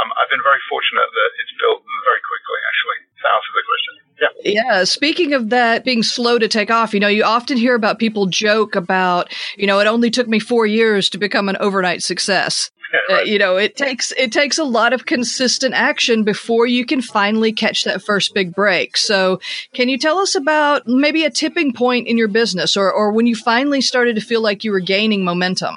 um, 0.00 0.08
I've 0.16 0.30
been 0.30 0.40
very 0.40 0.62
fortunate 0.70 1.04
that 1.04 1.30
it's 1.42 1.54
built 1.58 1.82
very 1.82 2.22
quickly. 2.22 2.58
Actually, 2.64 2.98
to 3.12 3.26
answer 3.26 3.52
the 3.52 3.64
question. 3.66 3.92
Yeah. 4.16 4.32
Yeah. 4.46 4.84
Speaking 4.84 5.34
of 5.34 5.50
that 5.50 5.84
being 5.84 6.02
slow 6.02 6.38
to 6.38 6.48
take 6.48 6.70
off, 6.70 6.94
you 6.94 7.00
know, 7.00 7.10
you 7.10 7.24
often 7.24 7.58
hear 7.58 7.74
about 7.74 7.98
people 7.98 8.26
joke 8.26 8.74
about, 8.74 9.28
you 9.58 9.66
know, 9.66 9.78
it 9.80 9.86
only 9.86 10.10
took 10.10 10.28
me 10.28 10.38
four 10.38 10.64
years 10.64 11.10
to 11.10 11.18
become 11.18 11.48
an 11.48 11.56
overnight 11.60 12.02
success. 12.02 12.70
Uh, 13.06 13.22
you 13.22 13.38
know, 13.38 13.56
it 13.56 13.76
takes 13.76 14.10
it 14.18 14.32
takes 14.32 14.58
a 14.58 14.64
lot 14.64 14.92
of 14.92 15.06
consistent 15.06 15.74
action 15.74 16.24
before 16.24 16.66
you 16.66 16.84
can 16.84 17.00
finally 17.00 17.52
catch 17.52 17.84
that 17.84 18.02
first 18.02 18.34
big 18.34 18.54
break. 18.54 18.96
So, 18.96 19.38
can 19.74 19.88
you 19.88 19.98
tell 19.98 20.18
us 20.18 20.34
about 20.34 20.86
maybe 20.86 21.24
a 21.24 21.30
tipping 21.30 21.72
point 21.72 22.08
in 22.08 22.18
your 22.18 22.26
business, 22.26 22.76
or 22.76 22.90
or 22.90 23.12
when 23.12 23.26
you 23.26 23.36
finally 23.36 23.80
started 23.80 24.16
to 24.16 24.22
feel 24.22 24.42
like 24.42 24.64
you 24.64 24.72
were 24.72 24.80
gaining 24.80 25.24
momentum? 25.24 25.76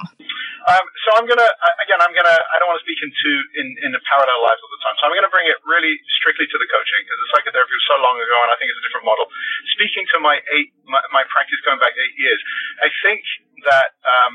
Um, 0.69 0.85
so 1.06 1.17
I'm 1.17 1.25
gonna 1.25 1.50
again, 1.81 1.97
I'm 1.97 2.13
gonna 2.13 2.38
I 2.53 2.61
don't 2.61 2.69
want 2.69 2.77
to 2.77 2.85
speak 2.85 3.01
into 3.01 3.29
in 3.57 3.67
in 3.85 3.91
the 3.94 4.01
parallel 4.05 4.45
lives 4.45 4.62
all 4.62 4.69
the 4.69 4.81
time. 4.85 4.95
So 5.01 5.09
I'm 5.09 5.13
gonna 5.17 5.33
bring 5.33 5.50
it 5.50 5.57
really 5.65 5.97
strictly 6.21 6.45
to 6.45 6.57
the 6.62 6.69
coaching 6.69 7.01
because 7.09 7.19
the 7.25 7.29
psychotherapy 7.33 7.73
was 7.73 7.88
so 7.89 7.97
long 8.05 8.17
ago, 8.21 8.38
and 8.45 8.50
I 8.53 8.55
think 8.62 8.69
it's 8.69 8.77
a 8.81 8.85
different 8.85 9.09
model. 9.09 9.25
Speaking 9.73 10.05
to 10.13 10.22
my 10.22 10.38
eight 10.53 10.69
my, 10.86 11.01
my 11.10 11.24
practice 11.34 11.57
going 11.65 11.81
back 11.81 11.98
eight 11.98 12.15
years, 12.17 12.41
I 12.86 12.89
think 13.01 13.25
that. 13.65 13.98
Um, 14.05 14.34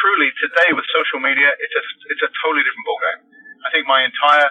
truly 0.00 0.30
today 0.42 0.74
with 0.74 0.86
social 0.94 1.20
media, 1.22 1.50
it's 1.58 1.76
a 1.76 1.82
it's 2.14 2.24
a 2.26 2.30
totally 2.42 2.62
different 2.66 2.86
ballgame. 2.86 3.20
I 3.64 3.68
think 3.72 3.86
my 3.86 4.04
entire 4.04 4.50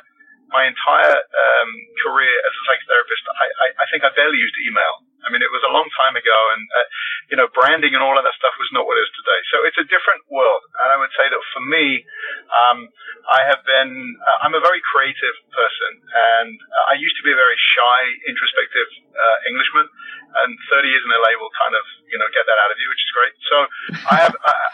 my 0.53 0.69
entire 0.69 1.17
um, 1.17 1.69
career 2.05 2.29
as 2.29 2.53
a 2.53 2.61
psychotherapist, 2.69 3.23
I, 3.25 3.45
I, 3.49 3.67
I 3.81 3.85
think 3.89 4.05
I 4.05 4.13
barely 4.13 4.37
used 4.37 4.53
email. 4.69 5.01
I 5.25 5.31
mean, 5.33 5.41
it 5.41 5.49
was 5.49 5.63
a 5.65 5.71
long 5.71 5.87
time 5.97 6.19
ago, 6.19 6.37
and 6.53 6.61
uh, 6.75 6.87
you 7.31 7.37
know, 7.39 7.47
branding 7.55 7.95
and 7.95 8.03
all 8.03 8.13
of 8.19 8.27
that 8.27 8.35
stuff 8.35 8.53
was 8.59 8.67
not 8.75 8.83
what 8.83 8.99
it 8.99 9.07
is 9.07 9.13
today. 9.17 9.39
So 9.55 9.55
it's 9.63 9.79
a 9.79 9.87
different 9.87 10.21
world, 10.27 10.61
and 10.83 10.87
I 10.93 10.97
would 10.99 11.15
say 11.15 11.31
that 11.31 11.41
for 11.55 11.63
me, 11.63 12.03
um, 12.51 12.91
I 13.31 13.47
have 13.47 13.63
been. 13.63 13.91
Uh, 14.19 14.43
I'm 14.43 14.53
a 14.53 14.59
very 14.59 14.83
creative 14.83 15.35
person, 15.55 15.91
and 16.03 16.59
I 16.91 16.99
used 16.99 17.15
to 17.17 17.23
be 17.23 17.31
a 17.31 17.39
very 17.39 17.55
shy, 17.55 17.99
introspective 18.27 18.89
uh, 19.15 19.37
Englishman, 19.47 19.87
and 20.43 20.51
30 20.75 20.91
years 20.91 21.03
in 21.07 21.09
LA 21.15 21.39
will 21.39 21.55
kind 21.55 21.71
of 21.71 21.85
you 22.11 22.19
know 22.19 22.27
get 22.35 22.43
that 22.43 22.59
out 22.59 22.75
of 22.75 22.77
you, 22.77 22.87
which 22.91 22.99
is 23.01 23.11
great. 23.15 23.33
So 23.47 23.57
I 24.11 24.15
have. 24.27 24.35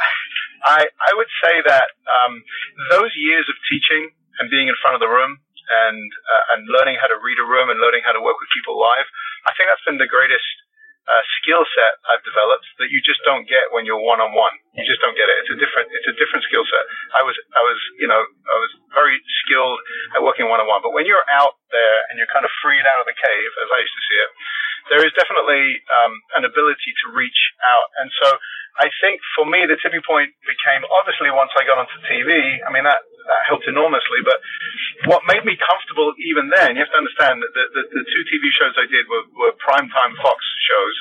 say 1.49 1.65
that 1.65 1.89
um, 2.05 2.45
those 2.93 3.09
years 3.17 3.49
of 3.49 3.57
teaching 3.65 4.13
and 4.37 4.53
being 4.53 4.69
in 4.69 4.77
front 4.85 4.93
of 4.93 5.01
the 5.01 5.09
room 5.09 5.41
and 5.69 6.09
uh, 6.13 6.53
and 6.53 6.69
learning 6.69 7.01
how 7.01 7.09
to 7.09 7.17
read 7.17 7.41
a 7.41 7.45
room 7.45 7.73
and 7.73 7.81
learning 7.81 8.05
how 8.05 8.13
to 8.13 8.21
work 8.21 8.37
with 8.37 8.49
people 8.53 8.77
live, 8.77 9.09
I 9.49 9.57
think 9.57 9.65
that's 9.69 9.85
been 9.85 9.97
the 9.97 10.09
greatest 10.09 10.45
uh, 11.09 11.25
skill 11.41 11.65
set 11.73 11.97
I've 12.05 12.21
developed 12.21 12.69
that 12.77 12.93
you 12.93 13.01
just 13.01 13.17
don't 13.25 13.49
get 13.49 13.73
when 13.73 13.81
you're 13.81 14.01
one 14.01 14.21
on 14.21 14.37
one. 14.37 14.53
You 14.77 14.85
just 14.85 15.01
don't 15.01 15.17
get 15.17 15.25
it. 15.25 15.41
It's 15.41 15.49
a 15.49 15.57
different 15.57 15.89
it's 15.89 16.05
a 16.05 16.15
different 16.21 16.45
skill 16.45 16.61
set. 16.69 16.83
I 17.17 17.25
was 17.25 17.33
I 17.57 17.61
was 17.65 17.79
you 17.97 18.05
know 18.05 18.21
I 18.21 18.57
was 18.61 18.71
very 18.93 19.17
skilled 19.45 19.81
at 20.13 20.21
working 20.21 20.45
one 20.45 20.61
on 20.61 20.69
one, 20.69 20.85
but 20.85 20.93
when 20.93 21.09
you're 21.09 21.25
out 21.33 21.57
there 21.73 21.97
and 22.09 22.21
you're 22.21 22.29
kind 22.29 22.45
of 22.45 22.53
freed 22.61 22.85
out 22.85 23.01
of 23.01 23.09
the 23.09 23.17
cave, 23.17 23.51
as 23.65 23.69
I 23.73 23.77
used 23.81 23.97
to 23.97 24.05
see 24.05 24.19
it, 24.21 24.29
there 24.93 25.01
is 25.05 25.11
definitely 25.17 25.81
um, 25.89 26.13
an 26.37 26.43
ability 26.45 26.93
to 27.05 27.05
reach 27.13 27.41
out, 27.65 27.89
and 28.01 28.09
so 28.21 28.37
I 28.79 28.87
think 29.01 29.19
for 29.33 29.43
me, 29.49 29.65
the 29.65 29.75
tipping 29.81 30.05
point 30.05 30.31
became 30.45 30.85
obviously 31.01 31.33
once 31.33 31.51
I 31.57 31.65
got 31.65 31.81
onto 31.81 31.97
TV. 32.19 32.59
I 32.67 32.69
mean, 32.75 32.83
that, 32.83 32.99
that 32.99 33.41
helped 33.47 33.63
enormously. 33.71 34.19
But 34.27 34.43
what 35.07 35.23
made 35.31 35.47
me 35.47 35.55
comfortable 35.55 36.11
even 36.19 36.51
then, 36.51 36.75
you 36.75 36.83
have 36.83 36.91
to 36.91 36.99
understand 36.99 37.39
that 37.39 37.51
the, 37.55 37.63
the, 37.71 37.83
the 37.87 38.03
two 38.11 38.23
TV 38.27 38.51
shows 38.51 38.75
I 38.75 38.91
did 38.91 39.07
were, 39.07 39.23
were 39.39 39.53
primetime 39.63 40.11
Fox 40.19 40.43
shows. 40.67 40.95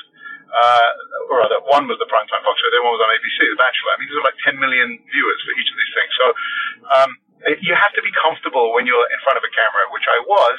Uh, 0.49 1.29
or 1.29 1.45
rather, 1.45 1.61
one 1.67 1.85
was 1.85 2.01
the 2.01 2.09
primetime 2.09 2.41
Fox 2.41 2.57
show, 2.57 2.69
the 2.73 2.81
other 2.81 2.87
one 2.87 2.97
was 2.97 3.05
on 3.05 3.11
ABC, 3.13 3.37
The 3.53 3.59
Bachelor. 3.59 3.91
I 3.93 3.97
mean, 4.01 4.07
there 4.09 4.17
were 4.17 4.29
like 4.33 4.41
10 4.49 4.57
million 4.57 4.97
viewers 4.97 5.39
for 5.45 5.53
each 5.53 5.69
of 5.69 5.77
these 5.77 5.93
things. 5.93 6.11
So, 6.17 6.25
um, 6.89 7.11
you 7.63 7.71
have 7.71 7.93
to 7.95 8.03
be 8.03 8.11
comfortable 8.19 8.75
when 8.75 8.83
you're 8.83 9.07
in 9.13 9.19
front 9.23 9.39
of 9.39 9.45
a 9.45 9.51
camera, 9.55 9.87
which 9.95 10.03
I 10.09 10.19
was 10.25 10.57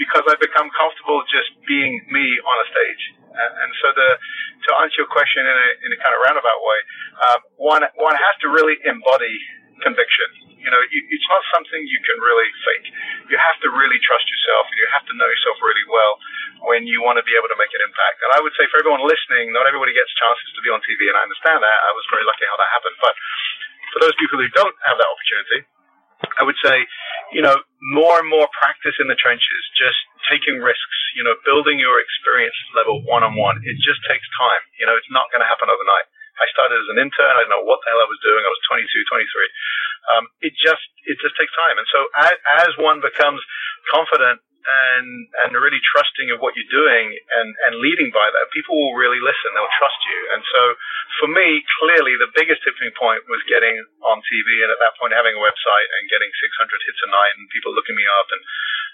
because 0.00 0.24
I've 0.30 0.40
become 0.40 0.72
comfortable 0.72 1.20
just 1.28 1.52
being 1.68 1.92
me 2.08 2.24
on 2.40 2.56
a 2.56 2.66
stage. 2.72 3.02
And, 3.32 3.70
so 3.80 3.86
the, 3.96 4.08
to 4.16 4.70
answer 4.84 5.04
your 5.04 5.10
question 5.12 5.44
in 5.44 5.56
a, 5.56 5.68
in 5.88 5.90
a 5.96 5.98
kind 6.00 6.12
of 6.12 6.20
roundabout 6.20 6.60
way, 6.60 6.80
uh, 7.16 7.38
one, 7.56 7.82
one 7.96 8.16
has 8.16 8.34
to 8.44 8.52
really 8.52 8.76
embody 8.84 9.36
conviction. 9.82 10.28
You 10.62 10.70
know, 10.70 10.78
you, 10.94 11.00
it's 11.10 11.28
not 11.28 11.42
something 11.50 11.82
you 11.84 12.00
can 12.06 12.16
really 12.22 12.48
fake. 12.62 12.86
You 13.28 13.36
have 13.36 13.58
to 13.66 13.68
really 13.74 13.98
trust 13.98 14.24
yourself 14.30 14.70
and 14.70 14.78
you 14.78 14.86
have 14.94 15.04
to 15.10 15.14
know 15.18 15.26
yourself 15.26 15.58
really 15.58 15.86
well 15.90 16.14
when 16.70 16.86
you 16.86 17.02
want 17.02 17.18
to 17.18 17.26
be 17.26 17.34
able 17.34 17.50
to 17.50 17.58
make 17.58 17.74
an 17.74 17.82
impact. 17.82 18.22
And 18.22 18.30
I 18.30 18.38
would 18.38 18.54
say 18.54 18.70
for 18.70 18.78
everyone 18.78 19.02
listening, 19.02 19.50
not 19.50 19.66
everybody 19.66 19.90
gets 19.90 20.10
chances 20.14 20.46
to 20.54 20.60
be 20.62 20.70
on 20.70 20.78
TV, 20.86 21.10
and 21.10 21.18
I 21.18 21.26
understand 21.26 21.58
that. 21.58 21.78
I 21.82 21.92
was 21.98 22.06
very 22.14 22.22
lucky 22.22 22.46
how 22.46 22.54
that 22.54 22.70
happened. 22.70 22.96
But 23.02 23.14
for 23.90 23.98
those 23.98 24.14
people 24.16 24.38
who 24.38 24.46
don't 24.54 24.76
have 24.86 24.96
that 25.02 25.10
opportunity, 25.10 25.66
I 26.38 26.46
would 26.46 26.58
say, 26.62 26.86
you 27.34 27.42
know, 27.42 27.58
more 27.98 28.22
and 28.22 28.28
more 28.30 28.46
practice 28.54 28.94
in 29.02 29.10
the 29.10 29.18
trenches, 29.18 29.62
just 29.74 29.98
taking 30.30 30.62
risks, 30.62 30.98
you 31.18 31.26
know, 31.26 31.34
building 31.42 31.82
your 31.82 31.98
experience 31.98 32.54
level 32.78 33.02
one 33.02 33.26
on 33.26 33.34
one. 33.34 33.58
It 33.66 33.76
just 33.82 33.98
takes 34.06 34.24
time. 34.38 34.62
You 34.78 34.86
know, 34.86 34.94
it's 34.94 35.10
not 35.10 35.28
going 35.34 35.42
to 35.42 35.50
happen 35.50 35.66
overnight. 35.66 36.06
I 36.42 36.50
started 36.50 36.74
as 36.74 36.90
an 36.90 36.98
intern. 36.98 37.38
I 37.38 37.46
didn't 37.46 37.54
know 37.54 37.62
what 37.62 37.78
the 37.86 37.94
hell 37.94 38.02
I 38.02 38.10
was 38.10 38.18
doing. 38.26 38.42
I 38.42 38.50
was 38.50 38.62
22, 38.66 38.90
23. 38.90 39.46
Um, 40.10 40.24
it 40.42 40.52
just, 40.58 40.82
it 41.06 41.14
just 41.22 41.38
takes 41.38 41.54
time. 41.54 41.78
And 41.78 41.86
so 41.94 42.10
as, 42.18 42.34
as 42.66 42.70
one 42.82 42.98
becomes 42.98 43.38
confident 43.94 44.42
and 44.62 45.26
and 45.42 45.50
really 45.58 45.82
trusting 45.82 46.30
of 46.30 46.38
what 46.38 46.54
you're 46.54 46.70
doing 46.70 47.10
and 47.10 47.48
and 47.66 47.82
leading 47.82 48.14
by 48.14 48.30
that, 48.30 48.46
people 48.54 48.78
will 48.78 48.94
really 48.94 49.18
listen. 49.18 49.50
They'll 49.54 49.78
trust 49.78 49.98
you. 50.06 50.18
And 50.34 50.42
so, 50.54 50.60
for 51.18 51.28
me, 51.28 51.66
clearly 51.82 52.14
the 52.14 52.30
biggest 52.34 52.62
tipping 52.62 52.94
point 52.94 53.26
was 53.26 53.42
getting 53.50 53.74
on 54.06 54.22
TV, 54.22 54.62
and 54.62 54.70
at 54.70 54.78
that 54.78 54.94
point 54.98 55.14
having 55.14 55.34
a 55.34 55.42
website 55.42 55.88
and 55.98 56.10
getting 56.10 56.30
600 56.30 56.86
hits 56.86 57.00
a 57.02 57.10
night, 57.10 57.34
and 57.34 57.50
people 57.50 57.74
looking 57.74 57.98
me 57.98 58.06
up, 58.06 58.28
and 58.30 58.42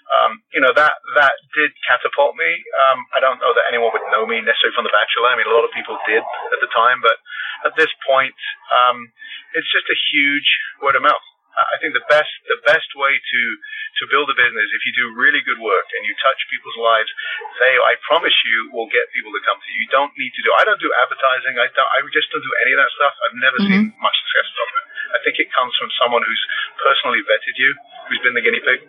um, 0.09 0.31
you 0.53 0.61
know 0.61 0.73
that 0.73 0.97
that 1.13 1.35
did 1.53 1.71
catapult 1.85 2.33
me. 2.33 2.49
Um, 2.89 3.05
I 3.13 3.19
don't 3.21 3.37
know 3.37 3.53
that 3.53 3.69
anyone 3.69 3.93
would 3.93 4.09
know 4.09 4.25
me 4.25 4.41
necessarily 4.41 4.73
from 4.73 4.89
The 4.89 4.95
Bachelor. 4.95 5.29
I 5.29 5.37
mean, 5.37 5.49
a 5.49 5.53
lot 5.53 5.65
of 5.65 5.73
people 5.73 6.01
did 6.09 6.25
at 6.53 6.59
the 6.61 6.71
time, 6.73 7.01
but 7.05 7.21
at 7.65 7.73
this 7.75 7.91
point, 8.07 8.35
um, 8.71 9.11
it's 9.55 9.67
just 9.71 9.87
a 9.89 9.97
huge 10.13 10.49
word 10.79 10.95
of 10.95 11.03
mouth. 11.03 11.27
I 11.59 11.75
think 11.83 11.91
the 11.91 12.05
best 12.07 12.31
the 12.47 12.61
best 12.63 12.87
way 12.95 13.19
to 13.19 13.41
to 13.99 14.03
build 14.07 14.31
a 14.31 14.37
business 14.37 14.69
if 14.71 14.81
you 14.87 14.93
do 14.95 15.11
really 15.17 15.43
good 15.43 15.59
work 15.59 15.87
and 15.97 16.07
you 16.07 16.15
touch 16.23 16.39
people's 16.47 16.77
lives, 16.79 17.11
they 17.59 17.75
I 17.83 17.99
promise 18.07 18.31
you 18.47 18.71
will 18.71 18.87
get 18.87 19.11
people 19.11 19.33
to 19.35 19.41
come 19.43 19.59
to 19.59 19.67
you. 19.73 19.83
You 19.83 19.91
don't 19.91 20.13
need 20.15 20.31
to 20.39 20.41
do. 20.45 20.55
I 20.55 20.63
don't 20.63 20.79
do 20.79 20.87
advertising. 21.03 21.59
I 21.59 21.67
don't. 21.73 21.89
I 21.91 21.99
just 22.15 22.31
don't 22.31 22.45
do 22.45 22.53
any 22.63 22.71
of 22.77 22.79
that 22.79 22.91
stuff. 22.95 23.13
I've 23.27 23.39
never 23.43 23.59
mm-hmm. 23.59 23.91
seen 23.91 23.99
much 23.99 24.15
success 24.23 24.47
from 24.55 24.69
it. 24.71 24.85
I 25.09 25.19
think 25.25 25.35
it 25.41 25.49
comes 25.51 25.73
from 25.75 25.89
someone 25.99 26.23
who's 26.23 26.43
personally 26.79 27.25
vetted 27.25 27.57
you, 27.57 27.73
who's 28.07 28.21
been 28.23 28.37
the 28.37 28.45
guinea 28.45 28.61
pig, 28.61 28.85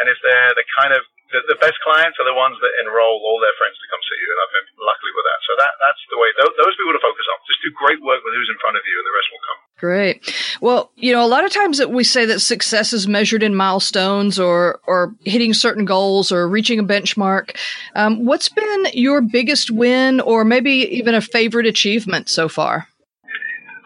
and 0.00 0.10
if 0.10 0.18
they're 0.24 0.56
the 0.56 0.66
kind 0.80 0.96
of 0.96 1.04
the, 1.28 1.40
the 1.52 1.58
best 1.60 1.76
clients 1.84 2.16
are 2.16 2.24
the 2.24 2.36
ones 2.36 2.56
that 2.64 2.72
enroll 2.80 3.20
all 3.20 3.38
their 3.40 3.52
friends 3.60 3.76
to 3.76 3.86
come 3.92 4.00
see 4.00 4.16
you, 4.16 4.28
and 4.32 4.38
I've 4.40 4.54
been 4.56 4.68
lucky 4.80 5.10
with 5.12 5.26
that. 5.28 5.40
So 5.44 5.52
that 5.60 5.72
that's 5.76 6.02
the 6.08 6.16
way. 6.16 6.28
Those, 6.40 6.54
those 6.56 6.74
people 6.80 6.96
to 6.96 7.04
focus 7.04 7.26
on. 7.28 7.36
Just 7.44 7.60
do 7.60 7.70
great 7.76 8.00
work 8.00 8.24
with 8.24 8.32
who's 8.32 8.48
in 8.48 8.58
front 8.60 8.80
of 8.80 8.84
you, 8.88 8.96
and 8.96 9.06
the 9.06 9.14
rest 9.14 9.28
will 9.28 9.44
come. 9.44 9.60
Great. 9.78 10.16
Well, 10.60 10.90
you 10.96 11.12
know, 11.12 11.22
a 11.22 11.30
lot 11.30 11.44
of 11.44 11.52
times 11.52 11.78
that 11.78 11.92
we 11.92 12.02
say 12.02 12.24
that 12.26 12.40
success 12.40 12.92
is 12.92 13.06
measured 13.06 13.44
in 13.44 13.54
milestones 13.54 14.40
or 14.40 14.80
or 14.88 15.12
hitting 15.24 15.52
certain 15.52 15.84
goals 15.84 16.32
or 16.32 16.48
reaching 16.48 16.80
a 16.80 16.84
benchmark. 16.84 17.56
Um, 17.94 18.24
what's 18.24 18.48
been 18.48 18.86
your 18.92 19.20
biggest 19.20 19.70
win, 19.70 20.20
or 20.20 20.44
maybe 20.44 20.88
even 20.96 21.14
a 21.14 21.20
favorite 21.20 21.66
achievement 21.66 22.28
so 22.28 22.48
far? 22.48 22.88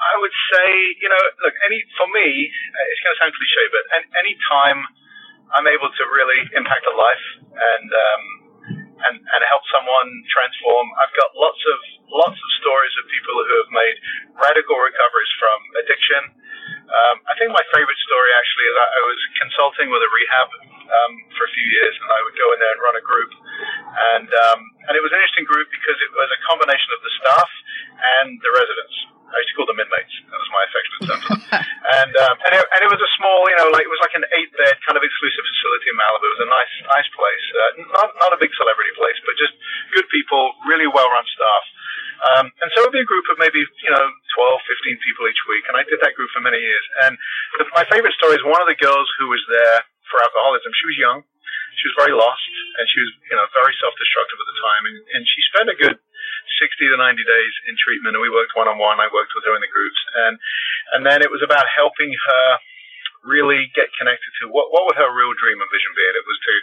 I 0.03 0.15
would 0.19 0.35
say, 0.55 0.69
you 1.03 1.09
know, 1.11 1.23
look, 1.43 1.55
any 1.67 1.83
for 1.99 2.07
me, 2.15 2.51
it's 2.51 3.01
going 3.03 3.15
to 3.15 3.21
sound 3.21 3.35
cliche, 3.35 3.65
but 3.75 3.83
any 4.19 4.39
time 4.47 4.87
I'm 5.53 5.69
able 5.69 5.91
to 5.93 6.03
really 6.09 6.41
impact 6.57 6.85
a 6.89 6.95
life 6.97 7.27
and 7.53 7.89
um, 7.89 8.23
and 9.09 9.17
and 9.19 9.41
help 9.49 9.63
someone 9.69 10.09
transform. 10.31 10.87
I've 11.01 11.15
got 11.17 11.35
lots 11.35 11.61
of 11.61 11.79
lots 12.13 12.39
of 12.39 12.49
stories 12.61 12.95
of 13.01 13.05
people 13.09 13.37
who 13.37 13.57
have 13.67 13.73
made 13.73 13.97
radical 14.39 14.77
recoveries 14.79 15.33
from 15.41 15.59
addiction. 15.85 16.23
Um, 16.93 17.17
I 17.25 17.35
think 17.41 17.51
my 17.51 17.65
favorite 17.73 18.01
story 18.05 18.31
actually 18.37 18.67
is 18.69 18.75
I 18.77 19.03
was 19.09 19.21
consulting 19.41 19.89
with 19.89 20.03
a 20.05 20.11
rehab 20.13 20.49
um, 20.93 21.13
for 21.35 21.49
a 21.49 21.53
few 21.57 21.67
years, 21.73 21.95
and 21.97 22.09
I 22.13 22.21
would 22.23 22.37
go 22.37 22.47
in 22.53 22.59
there 22.61 22.73
and 22.77 22.81
run 22.85 22.97
a 23.01 23.05
group, 23.05 23.33
and 24.15 24.29
um, 24.29 24.61
and 24.89 24.93
it 24.95 25.03
was 25.03 25.11
an 25.11 25.19
interesting 25.21 25.49
group 25.49 25.69
because 25.73 25.99
it 25.99 26.11
was 26.13 26.29
a 26.31 26.41
combination 26.47 26.91
of 26.97 27.01
the 27.03 27.13
staff 27.19 27.51
and 28.21 28.29
the 28.41 28.53
residents. 28.53 28.97
I 29.33 29.41
used 29.41 29.51
to 29.53 29.57
call 29.57 29.69
them 29.69 29.81
inmates. 29.81 30.15
That 30.29 30.39
was 30.39 30.51
my 30.53 30.63
affectionate 30.69 31.03
term. 31.09 31.21
and 32.23 32.31
um, 32.31 32.37
and, 32.47 32.53
it, 32.55 32.63
and 32.63 32.81
it 32.87 32.91
was 32.91 33.03
a 33.03 33.11
small, 33.19 33.43
you 33.51 33.57
know, 33.59 33.69
like 33.75 33.83
it 33.83 33.93
was 33.93 34.03
like 34.03 34.15
an 34.15 34.27
eight 34.39 34.51
bed 34.55 34.79
kind 34.87 34.95
of 34.95 35.03
exclusive 35.03 35.43
facility 35.43 35.91
in 35.91 35.97
Malibu. 35.99 36.23
It 36.23 36.35
was 36.39 36.45
a 36.47 36.53
nice 36.55 36.75
nice 36.87 37.09
place, 37.11 37.47
uh, 37.59 37.71
not 37.99 38.09
not 38.23 38.31
a 38.31 38.39
big 38.39 38.55
celebrity 38.55 38.95
place, 38.95 39.19
but 39.27 39.35
just 39.35 39.55
good 39.91 40.07
people, 40.15 40.55
really 40.71 40.87
well 40.87 41.11
run 41.11 41.27
staff. 41.27 41.65
Um, 42.23 42.47
and 42.63 42.71
so 42.71 42.83
it 42.83 42.83
would 42.87 42.95
be 42.95 43.03
a 43.03 43.09
group 43.09 43.27
of 43.35 43.37
maybe, 43.43 43.59
you 43.59 43.91
know, 43.91 44.07
12, 44.39 44.63
15 44.95 44.95
people 45.03 45.27
each 45.27 45.43
week. 45.51 45.67
And 45.67 45.75
I 45.75 45.83
did 45.83 45.99
that 46.07 46.15
group 46.15 46.31
for 46.31 46.39
many 46.39 46.63
years. 46.63 46.87
And 47.03 47.19
the, 47.59 47.67
my 47.75 47.83
favorite 47.91 48.15
story 48.15 48.39
is 48.39 48.45
one 48.47 48.63
of 48.63 48.71
the 48.71 48.79
girls 48.79 49.11
who 49.19 49.27
was 49.27 49.43
there 49.51 49.83
for 50.07 50.23
alcoholism. 50.23 50.71
She 50.71 50.87
was 50.87 50.99
young. 51.03 51.19
She 51.83 51.91
was 51.91 51.97
very 51.99 52.15
lost 52.15 52.47
and 52.79 52.85
she 52.95 53.03
was, 53.03 53.11
you 53.27 53.35
know, 53.35 53.47
very 53.51 53.75
self-destructive 53.75 54.39
at 54.39 54.49
the 54.55 54.59
time. 54.63 54.83
And, 54.87 54.99
and 55.19 55.23
she 55.27 55.41
spent 55.51 55.67
a 55.67 55.77
good 55.83 55.97
60 56.59 56.93
to 56.93 56.97
90 56.97 57.23
days 57.23 57.55
in 57.69 57.75
treatment, 57.79 58.17
and 58.17 58.23
we 58.23 58.33
worked 58.33 58.57
one 58.57 58.69
on 58.69 58.77
one. 58.77 59.01
I 59.01 59.09
worked 59.13 59.33
with 59.37 59.45
her 59.49 59.55
in 59.57 59.63
the 59.65 59.73
groups, 59.73 60.01
and 60.27 60.35
and 60.97 61.01
then 61.07 61.25
it 61.25 61.31
was 61.33 61.41
about 61.41 61.65
helping 61.69 62.13
her 62.13 62.47
really 63.23 63.71
get 63.79 63.87
connected 63.95 64.31
to 64.43 64.51
what 64.51 64.75
what 64.75 64.85
would 64.91 64.99
her 64.99 65.11
real 65.15 65.33
dream 65.39 65.59
and 65.63 65.71
vision 65.71 65.93
be. 65.95 66.05
And 66.05 66.19
it 66.19 66.27
was 66.27 66.39
to 66.43 66.55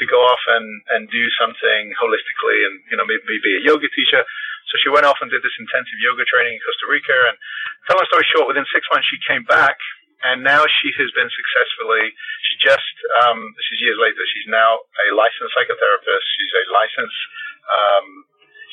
to 0.00 0.04
go 0.08 0.18
off 0.24 0.42
and 0.50 0.66
and 0.96 1.02
do 1.12 1.24
something 1.36 1.94
holistically, 1.98 2.58
and 2.66 2.74
you 2.90 2.96
know 2.96 3.06
maybe 3.06 3.38
be 3.42 3.60
a 3.60 3.66
yoga 3.66 3.88
teacher. 3.92 4.24
So 4.72 4.74
she 4.82 4.90
went 4.90 5.06
off 5.06 5.22
and 5.22 5.30
did 5.30 5.46
this 5.46 5.54
intensive 5.62 5.98
yoga 6.02 6.26
training 6.26 6.58
in 6.58 6.62
Costa 6.64 6.90
Rica. 6.90 7.14
And 7.30 7.38
tell 7.86 8.02
a 8.02 8.06
story 8.10 8.26
short, 8.34 8.50
within 8.50 8.66
six 8.74 8.82
months 8.90 9.06
she 9.06 9.22
came 9.22 9.46
back 9.46 9.78
and 10.24 10.40
now 10.40 10.64
she 10.64 10.88
has 10.96 11.10
been 11.12 11.28
successfully. 11.28 12.10
She 12.48 12.54
just 12.64 12.94
um, 13.22 13.38
this 13.54 13.68
is 13.76 13.78
years 13.84 13.98
later. 14.00 14.22
She's 14.32 14.48
now 14.48 14.80
a 14.80 15.06
licensed 15.14 15.52
psychotherapist. 15.52 16.26
She's 16.40 16.52
a 16.56 16.64
licensed 16.72 17.22
um, 17.66 18.06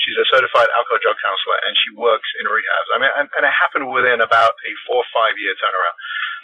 She's 0.03 0.19
a 0.19 0.27
certified 0.27 0.67
alcohol 0.75 0.99
drug 0.99 1.17
counselor 1.23 1.57
and 1.63 1.73
she 1.79 1.95
works 1.95 2.27
in 2.37 2.45
rehabs. 2.45 2.89
I 2.91 2.97
mean, 2.99 3.13
and, 3.15 3.27
and 3.39 3.41
it 3.47 3.53
happened 3.55 3.87
within 3.87 4.19
about 4.19 4.53
a 4.53 4.71
four 4.83 5.01
or 5.01 5.09
five 5.15 5.39
year 5.39 5.55
turnaround. 5.57 5.97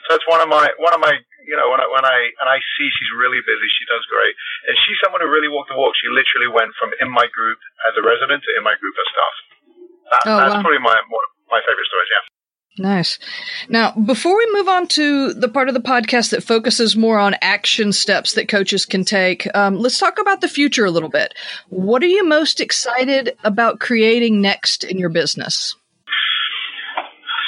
So 0.07 0.15
it's 0.15 0.27
one 0.31 0.39
of 0.39 0.47
my 0.47 0.71
one 0.79 0.95
of 0.95 1.03
my 1.03 1.11
you 1.43 1.59
know 1.59 1.67
when 1.67 1.83
I 1.83 1.87
when 1.91 2.05
I 2.07 2.31
and 2.39 2.47
I 2.47 2.57
see 2.79 2.87
she's 2.87 3.13
really 3.19 3.43
busy, 3.43 3.67
she 3.75 3.85
does 3.85 4.01
great, 4.07 4.33
and 4.65 4.73
she's 4.87 4.97
someone 5.03 5.19
who 5.19 5.27
really 5.27 5.51
walked 5.51 5.69
the 5.69 5.77
walk. 5.77 5.93
She 5.99 6.07
literally 6.07 6.49
went 6.49 6.71
from 6.79 6.95
in 7.03 7.11
my 7.11 7.27
group 7.29 7.59
as 7.83 7.93
a 7.99 8.03
resident 8.03 8.41
to 8.47 8.49
in 8.55 8.63
my 8.63 8.79
group 8.79 8.95
as 8.95 9.07
staff. 9.11 9.35
That, 10.09 10.21
oh, 10.25 10.37
that's 10.39 10.55
wow. 10.55 10.63
probably 10.63 10.81
my 10.81 10.97
my 11.51 11.59
favorite 11.61 11.89
stories. 11.91 12.09
Yeah. 12.09 12.38
Nice. 12.79 13.19
Now, 13.67 13.91
before 13.91 14.37
we 14.37 14.47
move 14.55 14.69
on 14.69 14.87
to 14.95 15.33
the 15.33 15.49
part 15.49 15.67
of 15.67 15.75
the 15.75 15.83
podcast 15.83 16.31
that 16.31 16.47
focuses 16.47 16.95
more 16.95 17.19
on 17.19 17.35
action 17.41 17.91
steps 17.91 18.33
that 18.39 18.47
coaches 18.47 18.87
can 18.87 19.03
take, 19.03 19.43
um, 19.53 19.75
let's 19.75 19.99
talk 19.99 20.15
about 20.15 20.39
the 20.39 20.47
future 20.47 20.85
a 20.85 20.91
little 20.91 21.11
bit. 21.11 21.35
What 21.67 22.01
are 22.03 22.07
you 22.07 22.23
most 22.23 22.63
excited 22.63 23.35
about 23.43 23.83
creating 23.83 24.39
next 24.39 24.85
in 24.87 24.97
your 24.97 25.11
business? 25.11 25.75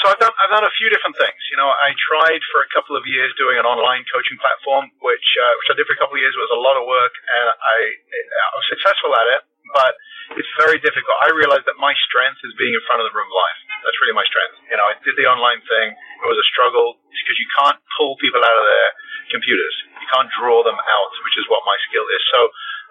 So 0.04 0.12
I've 0.12 0.20
done, 0.20 0.36
I've 0.36 0.52
done 0.52 0.68
a 0.68 0.76
few 0.76 0.92
different 0.92 1.16
things. 1.16 1.40
You 1.48 1.56
know, 1.56 1.72
I 1.72 1.96
tried 1.96 2.42
for 2.52 2.60
a 2.60 2.70
couple 2.76 3.00
of 3.00 3.08
years 3.08 3.32
doing 3.40 3.56
an 3.56 3.64
online 3.64 4.04
coaching 4.12 4.36
platform, 4.42 4.92
which 5.00 5.28
uh, 5.40 5.54
which 5.64 5.70
I 5.72 5.74
did 5.80 5.88
for 5.88 5.96
a 5.96 6.00
couple 6.02 6.18
of 6.18 6.26
years. 6.26 6.34
It 6.34 6.42
was 6.42 6.58
a 6.58 6.60
lot 6.60 6.76
of 6.76 6.84
work, 6.90 7.14
and 7.14 7.48
I, 7.54 7.78
I 7.88 8.48
was 8.58 8.66
successful 8.68 9.14
at 9.14 9.28
it, 9.38 9.42
but 9.78 9.94
it's 10.42 10.50
very 10.58 10.82
difficult. 10.82 11.14
I 11.22 11.30
realized 11.38 11.70
that 11.70 11.78
my 11.78 11.94
strength 12.10 12.42
is 12.42 12.52
being 12.58 12.74
in 12.74 12.82
front 12.90 13.06
of 13.06 13.08
the 13.08 13.14
room 13.14 13.30
live. 13.30 13.61
That's 13.82 13.98
really 14.02 14.14
my 14.14 14.26
strength. 14.30 14.56
You 14.70 14.78
know, 14.78 14.86
I 14.86 14.96
did 15.02 15.18
the 15.18 15.26
online 15.26 15.62
thing. 15.66 15.94
It 15.94 16.28
was 16.28 16.38
a 16.38 16.48
struggle 16.54 17.02
because 17.10 17.38
you 17.42 17.50
can't 17.58 17.80
pull 17.98 18.18
people 18.22 18.42
out 18.42 18.58
of 18.58 18.66
their 18.66 18.90
computers. 19.34 19.76
You 19.98 20.08
can't 20.10 20.30
draw 20.38 20.62
them 20.62 20.78
out, 20.78 21.12
which 21.26 21.38
is 21.38 21.46
what 21.50 21.66
my 21.66 21.78
skill 21.90 22.06
is. 22.06 22.24
So 22.34 22.40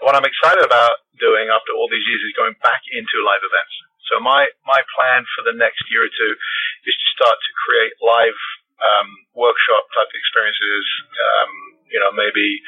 what 0.03 0.17
I'm 0.17 0.27
excited 0.27 0.65
about 0.65 1.05
doing 1.21 1.53
after 1.53 1.77
all 1.77 1.87
these 1.93 2.05
years 2.09 2.23
is 2.25 2.33
going 2.35 2.57
back 2.65 2.83
into 2.91 3.17
live 3.23 3.45
events. 3.45 3.75
So 4.09 4.19
my, 4.19 4.49
my 4.67 4.81
plan 4.97 5.23
for 5.39 5.47
the 5.47 5.55
next 5.55 5.87
year 5.93 6.03
or 6.03 6.11
two 6.11 6.33
is 6.89 6.97
to 6.97 7.07
start 7.15 7.37
to 7.39 7.51
create 7.69 7.95
live 8.03 8.39
um, 8.81 9.09
workshop 9.37 9.87
type 9.93 10.09
experiences, 10.11 10.85
um, 11.13 11.51
you 11.93 12.01
know, 12.01 12.11
maybe 12.17 12.65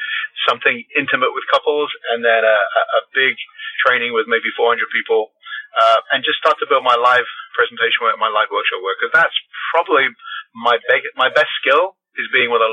something 0.47 0.85
intimate 0.93 1.33
with 1.33 1.43
couples 1.49 1.89
and 2.13 2.21
then 2.21 2.45
a, 2.45 2.59
a 2.99 3.01
big 3.17 3.35
training 3.81 4.13
with 4.13 4.29
maybe 4.29 4.47
400 4.55 4.87
people, 4.93 5.33
uh, 5.77 5.99
and 6.13 6.21
just 6.25 6.37
start 6.39 6.57
to 6.61 6.67
build 6.69 6.85
my 6.85 6.95
live 6.95 7.25
presentation 7.57 8.05
work, 8.05 8.17
my 8.21 8.29
live 8.29 8.49
workshop 8.53 8.81
work, 8.85 8.97
because 9.01 9.13
that's 9.13 9.37
probably 9.73 10.09
my 10.53 10.77
big, 10.89 11.01
my 11.17 11.29
best 11.33 11.49
skill 11.61 11.97
is 12.13 12.29
being 12.29 12.53
with 12.53 12.61
a, 12.61 12.71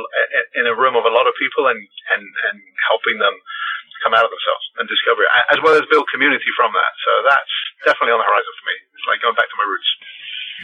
in 0.61 0.69
a 0.69 0.76
room 0.76 0.97
of 1.00 1.09
a 1.09 1.12
lot 1.12 1.25
of 1.25 1.33
people 1.40 1.64
and, 1.73 1.80
and, 2.12 2.25
and 2.52 2.57
helping 2.92 3.16
them 3.16 3.33
come 4.04 4.12
out 4.16 4.25
of 4.25 4.33
themselves 4.33 4.64
and 4.80 4.88
discover 4.88 5.25
it, 5.25 5.30
as 5.52 5.61
well 5.61 5.76
as 5.76 5.85
build 5.92 6.09
community 6.09 6.49
from 6.57 6.73
that. 6.73 6.92
So 7.04 7.12
that's 7.28 7.54
definitely 7.85 8.16
on 8.16 8.21
the 8.21 8.28
horizon 8.28 8.52
for 8.57 8.66
me. 8.69 8.76
It's 8.97 9.09
like 9.09 9.21
going 9.21 9.37
back 9.37 9.49
to 9.49 9.59
my 9.61 9.69
roots. 9.69 9.88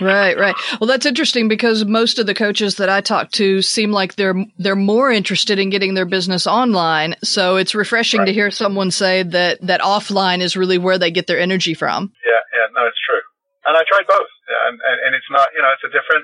Right, 0.01 0.37
right. 0.37 0.55
Well, 0.81 0.89
that's 0.89 1.07
interesting 1.07 1.49
because 1.49 1.85
most 1.85 2.19
of 2.19 2.27
the 2.27 2.35
coaches 2.35 2.77
that 2.77 2.89
I 2.89 3.01
talk 3.01 3.31
to 3.33 3.63
seem 3.63 3.93
like 3.93 4.17
they're 4.17 4.37
they're 4.59 4.77
more 4.77 5.11
interested 5.11 5.59
in 5.59 5.71
getting 5.71 5.95
their 5.95 6.05
business 6.05 6.47
online. 6.47 7.17
So 7.25 7.57
it's 7.57 7.75
refreshing 7.75 8.21
right. 8.21 8.27
to 8.27 8.33
hear 8.33 8.51
someone 8.51 8.91
say 8.91 9.23
that 9.23 9.61
that 9.63 9.81
offline 9.81 10.41
is 10.41 10.57
really 10.57 10.79
where 10.79 10.99
they 10.99 11.11
get 11.11 11.27
their 11.27 11.41
energy 11.41 11.73
from. 11.73 12.13
Yeah, 12.25 12.41
yeah, 12.53 12.67
no, 12.77 12.87
it's 12.87 13.01
true. 13.09 13.21
And 13.67 13.75
I 13.75 13.83
tried 13.83 14.07
both, 14.07 14.31
and, 14.71 14.79
and, 14.79 14.99
and 15.07 15.13
it's 15.19 15.27
not, 15.27 15.51
you 15.51 15.59
know, 15.59 15.75
it's 15.75 15.83
a 15.83 15.91
different, 15.91 16.23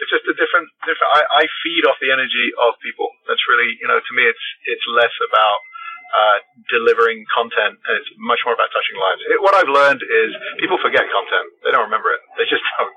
it's 0.00 0.08
just 0.08 0.24
a 0.24 0.32
different, 0.32 0.72
different. 0.88 1.12
I, 1.12 1.44
I 1.44 1.44
feed 1.60 1.84
off 1.84 2.00
the 2.00 2.08
energy 2.08 2.48
of 2.64 2.80
people. 2.80 3.12
That's 3.28 3.44
really, 3.44 3.76
you 3.76 3.84
know, 3.84 4.00
to 4.00 4.12
me, 4.16 4.24
it's 4.24 4.46
it's 4.64 4.86
less 4.88 5.12
about 5.28 5.60
uh, 6.08 6.38
delivering 6.72 7.24
content, 7.28 7.76
and 7.76 7.92
it's 8.00 8.08
much 8.16 8.40
more 8.48 8.56
about 8.56 8.72
touching 8.72 8.96
lives. 8.96 9.20
It, 9.28 9.40
what 9.44 9.52
I've 9.52 9.68
learned 9.68 10.00
is 10.00 10.30
people 10.56 10.80
forget 10.80 11.04
content; 11.08 11.48
they 11.64 11.72
don't 11.72 11.84
remember 11.84 12.08
it. 12.12 12.20
They 12.40 12.48
just 12.48 12.64
don't. 12.76 12.94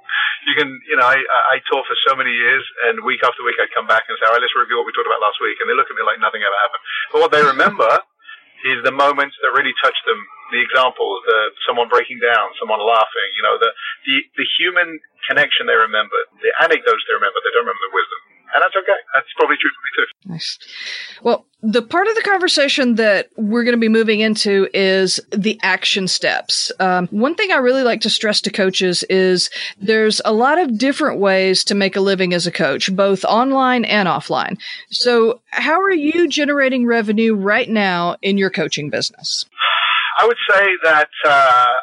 You 0.47 0.55
can, 0.57 0.69
you 0.87 0.97
know, 0.97 1.05
I, 1.05 1.19
I 1.19 1.61
taught 1.69 1.85
for 1.85 1.97
so 2.07 2.15
many 2.15 2.31
years, 2.31 2.63
and 2.87 3.03
week 3.05 3.21
after 3.21 3.43
week, 3.43 3.59
I'd 3.59 3.71
come 3.75 3.85
back 3.85 4.07
and 4.07 4.15
say, 4.17 4.25
"All 4.27 4.35
right, 4.35 4.43
let's 4.43 4.55
review 4.55 4.79
what 4.79 4.87
we 4.87 4.95
talked 4.95 5.11
about 5.11 5.21
last 5.21 5.43
week," 5.43 5.59
and 5.59 5.67
they 5.67 5.75
look 5.75 5.91
at 5.91 5.95
me 5.95 6.03
like 6.07 6.23
nothing 6.23 6.41
ever 6.41 6.59
happened. 6.59 6.83
But 7.11 7.19
what 7.19 7.31
they 7.35 7.43
remember 7.43 7.91
is 8.63 8.79
the 8.85 8.93
moments 8.93 9.35
that 9.41 9.51
really 9.57 9.73
touch 9.81 9.97
them, 10.05 10.19
the 10.53 10.61
examples, 10.61 11.25
the 11.27 11.51
someone 11.67 11.89
breaking 11.91 12.21
down, 12.23 12.53
someone 12.61 12.79
laughing, 12.79 13.29
you 13.35 13.43
know, 13.43 13.59
the 13.59 13.71
the, 14.07 14.15
the 14.39 14.47
human 14.55 15.03
connection 15.27 15.67
they 15.67 15.77
remember, 15.77 16.15
the 16.39 16.51
anecdotes 16.63 17.03
they 17.05 17.15
remember. 17.17 17.37
They 17.43 17.51
don't 17.53 17.67
remember 17.67 17.85
the 17.91 17.95
wisdom 17.95 18.21
and 18.53 18.59
that's 18.61 18.75
okay. 18.75 18.99
That's 19.13 19.31
probably 19.35 19.57
true 19.59 19.71
for 19.71 19.81
me 19.83 19.91
too. 19.95 20.07
Nice. 20.27 20.59
Well, 21.21 21.45
the 21.63 21.81
part 21.81 22.07
of 22.07 22.15
the 22.15 22.21
conversation 22.21 22.95
that 22.95 23.29
we're 23.37 23.63
going 23.63 23.75
to 23.75 23.79
be 23.79 23.89
moving 23.89 24.19
into 24.19 24.67
is 24.73 25.19
the 25.31 25.59
action 25.61 26.07
steps. 26.07 26.71
Um, 26.79 27.07
one 27.09 27.35
thing 27.35 27.51
I 27.51 27.57
really 27.57 27.83
like 27.83 28.01
to 28.01 28.09
stress 28.09 28.41
to 28.41 28.51
coaches 28.51 29.03
is 29.03 29.49
there's 29.79 30.21
a 30.25 30.33
lot 30.33 30.57
of 30.57 30.77
different 30.77 31.19
ways 31.19 31.63
to 31.65 31.75
make 31.75 31.95
a 31.95 32.01
living 32.01 32.33
as 32.33 32.47
a 32.47 32.51
coach, 32.51 32.93
both 32.95 33.23
online 33.25 33.85
and 33.85 34.07
offline. 34.07 34.59
So, 34.89 35.41
how 35.51 35.79
are 35.81 35.91
you 35.93 36.27
generating 36.27 36.85
revenue 36.85 37.35
right 37.35 37.69
now 37.69 38.17
in 38.21 38.37
your 38.37 38.49
coaching 38.49 38.89
business? 38.89 39.45
I 40.19 40.25
would 40.25 40.37
say 40.49 40.65
that 40.83 41.09
uh, 41.25 41.73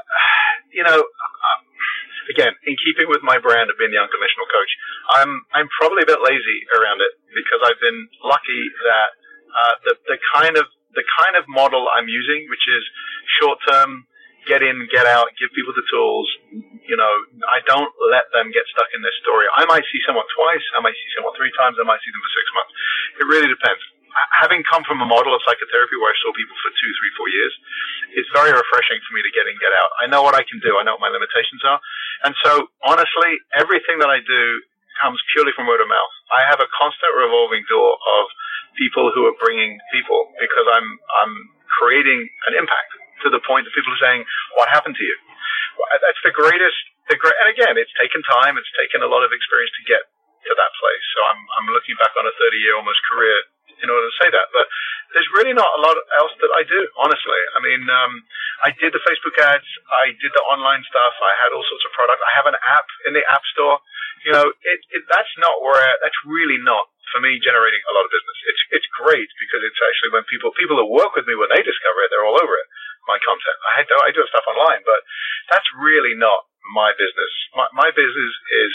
you 0.72 0.82
know 0.82 1.04
again, 2.30 2.52
in 2.66 2.76
keeping 2.84 3.08
with 3.08 3.24
my 3.24 3.40
brand 3.40 3.72
of 3.72 3.76
being 3.80 3.90
the 3.90 4.00
unconventional 4.00 4.46
coach, 4.52 4.72
I'm 5.16 5.30
I'm 5.54 5.68
probably 5.80 6.04
a 6.04 6.08
bit 6.08 6.20
lazy 6.20 6.58
around 6.76 7.00
it 7.00 7.12
because 7.32 7.60
I've 7.64 7.80
been 7.80 8.08
lucky 8.22 8.62
that 8.84 9.08
uh, 9.50 9.74
the 9.84 9.92
the 10.08 10.18
kind 10.34 10.56
of 10.56 10.66
the 10.94 11.04
kind 11.20 11.36
of 11.36 11.44
model 11.48 11.88
I'm 11.88 12.08
using, 12.08 12.48
which 12.48 12.64
is 12.66 12.82
short 13.40 13.60
term, 13.68 14.08
get 14.48 14.64
in, 14.64 14.88
get 14.88 15.04
out, 15.04 15.28
give 15.36 15.52
people 15.52 15.76
the 15.76 15.84
tools. 15.92 16.26
You 16.88 16.96
know, 16.96 17.12
I 17.44 17.60
don't 17.68 17.92
let 18.08 18.32
them 18.32 18.48
get 18.50 18.64
stuck 18.72 18.88
in 18.96 19.04
their 19.04 19.14
story. 19.20 19.44
I 19.52 19.68
might 19.68 19.84
see 19.92 20.00
someone 20.08 20.24
twice, 20.32 20.64
I 20.72 20.80
might 20.80 20.96
see 20.96 21.10
someone 21.16 21.36
three 21.36 21.52
times, 21.60 21.76
I 21.76 21.84
might 21.84 22.00
see 22.00 22.10
them 22.10 22.24
for 22.24 22.32
six 22.32 22.46
months. 22.56 22.72
It 23.20 23.26
really 23.28 23.50
depends 23.52 23.82
having 24.40 24.64
come 24.66 24.82
from 24.84 25.00
a 25.04 25.08
model 25.08 25.34
of 25.34 25.40
psychotherapy 25.44 25.96
where 26.00 26.10
I 26.10 26.16
saw 26.24 26.32
people 26.34 26.56
for 26.58 26.70
two, 26.74 26.90
three, 26.98 27.12
four 27.14 27.28
years, 27.30 27.54
it's 28.16 28.30
very 28.32 28.50
refreshing 28.50 28.98
for 29.04 29.12
me 29.14 29.22
to 29.22 29.32
get 29.32 29.46
in, 29.46 29.54
get 29.60 29.72
out. 29.74 29.90
I 30.00 30.08
know 30.08 30.24
what 30.24 30.34
I 30.34 30.42
can 30.42 30.58
do. 30.64 30.80
I 30.80 30.82
know 30.82 30.96
what 30.96 31.04
my 31.04 31.12
limitations 31.12 31.62
are. 31.64 31.78
And 32.24 32.32
so 32.42 32.72
honestly, 32.82 33.38
everything 33.54 34.00
that 34.00 34.10
I 34.10 34.24
do 34.24 34.42
comes 34.98 35.20
purely 35.30 35.54
from 35.54 35.70
word 35.70 35.78
of 35.78 35.86
mouth. 35.86 36.14
I 36.34 36.42
have 36.48 36.58
a 36.58 36.68
constant 36.74 37.14
revolving 37.14 37.62
door 37.70 37.94
of 37.94 38.24
people 38.78 39.10
who 39.10 39.26
are 39.26 39.36
bringing 39.42 39.76
people 39.90 40.30
because 40.38 40.66
I'm, 40.70 40.88
I'm 41.20 41.34
creating 41.82 42.30
an 42.48 42.54
impact 42.56 42.90
to 43.26 43.28
the 43.28 43.42
point 43.42 43.66
that 43.66 43.74
people 43.74 43.90
are 43.92 44.02
saying, 44.02 44.22
what 44.54 44.70
happened 44.70 44.94
to 44.94 45.04
you? 45.04 45.16
That's 46.00 46.22
the 46.22 46.34
greatest, 46.34 46.78
the 47.10 47.18
great, 47.18 47.34
and 47.42 47.50
again, 47.50 47.74
it's 47.76 47.92
taken 47.98 48.22
time. 48.24 48.58
It's 48.58 48.70
taken 48.78 49.02
a 49.02 49.10
lot 49.10 49.26
of 49.26 49.30
experience 49.34 49.74
to 49.78 49.84
get 49.86 50.02
to 50.46 50.52
that 50.54 50.72
place. 50.78 51.04
So 51.14 51.18
I'm, 51.26 51.40
I'm 51.58 51.66
looking 51.74 51.98
back 51.98 52.14
on 52.14 52.24
a 52.26 52.34
30 52.34 52.62
year 52.62 52.74
almost 52.78 53.02
career 53.10 53.36
in 53.82 53.88
order 53.90 54.06
to 54.06 54.16
say 54.18 54.28
that. 54.30 54.50
But 54.50 54.66
there's 55.14 55.28
really 55.38 55.54
not 55.54 55.70
a 55.78 55.80
lot 55.80 55.96
else 56.18 56.34
that 56.42 56.52
I 56.52 56.66
do, 56.66 56.80
honestly. 56.98 57.40
I 57.56 57.58
mean, 57.62 57.82
um, 57.88 58.12
I 58.60 58.74
did 58.74 58.92
the 58.92 59.02
Facebook 59.06 59.38
ads, 59.38 59.66
I 59.88 60.12
did 60.18 60.32
the 60.34 60.44
online 60.50 60.82
stuff, 60.84 61.14
I 61.16 61.32
had 61.46 61.54
all 61.54 61.64
sorts 61.64 61.84
of 61.86 61.92
product. 61.94 62.20
I 62.20 62.32
have 62.34 62.48
an 62.50 62.58
app 62.60 62.88
in 63.06 63.14
the 63.14 63.24
App 63.30 63.44
Store. 63.54 63.80
You 64.26 64.34
know, 64.34 64.46
it, 64.50 64.80
it 64.92 65.02
that's 65.08 65.30
not 65.38 65.62
where 65.62 65.78
that's 66.02 66.18
really 66.26 66.58
not 66.58 66.90
for 67.12 67.20
me 67.24 67.40
generating 67.40 67.80
a 67.88 67.92
lot 67.94 68.04
of 68.04 68.12
business. 68.12 68.38
It's 68.48 68.62
it's 68.80 68.88
great 68.98 69.30
because 69.40 69.62
it's 69.64 69.80
actually 69.80 70.12
when 70.12 70.24
people 70.28 70.52
people 70.54 70.76
that 70.80 70.88
work 70.88 71.16
with 71.16 71.26
me 71.26 71.34
when 71.34 71.50
they 71.52 71.62
discover 71.64 72.04
it, 72.04 72.12
they're 72.12 72.26
all 72.26 72.38
over 72.38 72.54
it. 72.56 72.66
My 73.08 73.16
content. 73.24 73.58
I 73.76 73.84
do 73.84 73.96
I 74.04 74.10
do 74.12 74.22
stuff 74.28 74.44
online, 74.48 74.84
but 74.84 75.00
that's 75.48 75.68
really 75.80 76.12
not 76.14 76.44
my 76.76 76.92
business. 76.96 77.32
My 77.56 77.66
my 77.72 77.88
business 77.92 78.32
is 78.66 78.74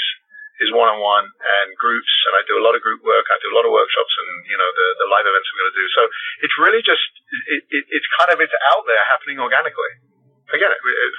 is 0.61 0.69
one 0.69 0.85
on 0.85 1.01
one 1.01 1.25
and 1.25 1.69
groups, 1.77 2.13
and 2.29 2.37
I 2.37 2.45
do 2.45 2.61
a 2.61 2.63
lot 2.63 2.77
of 2.77 2.81
group 2.85 3.01
work. 3.01 3.25
I 3.29 3.41
do 3.41 3.49
a 3.49 3.57
lot 3.57 3.65
of 3.65 3.73
workshops, 3.73 4.13
and 4.21 4.29
you 4.45 4.57
know 4.57 4.69
the 4.69 4.87
the 5.01 5.07
live 5.09 5.25
events 5.25 5.49
I'm 5.49 5.59
going 5.59 5.73
to 5.73 5.79
do. 5.81 5.87
So 5.97 6.01
it's 6.45 6.57
really 6.61 6.81
just 6.85 7.09
it, 7.49 7.61
it, 7.73 7.83
it's 7.89 8.09
kind 8.21 8.29
of 8.33 8.37
it's 8.41 8.53
out 8.73 8.85
there 8.85 9.01
happening 9.09 9.41
organically. 9.41 10.12
Again, 10.53 10.69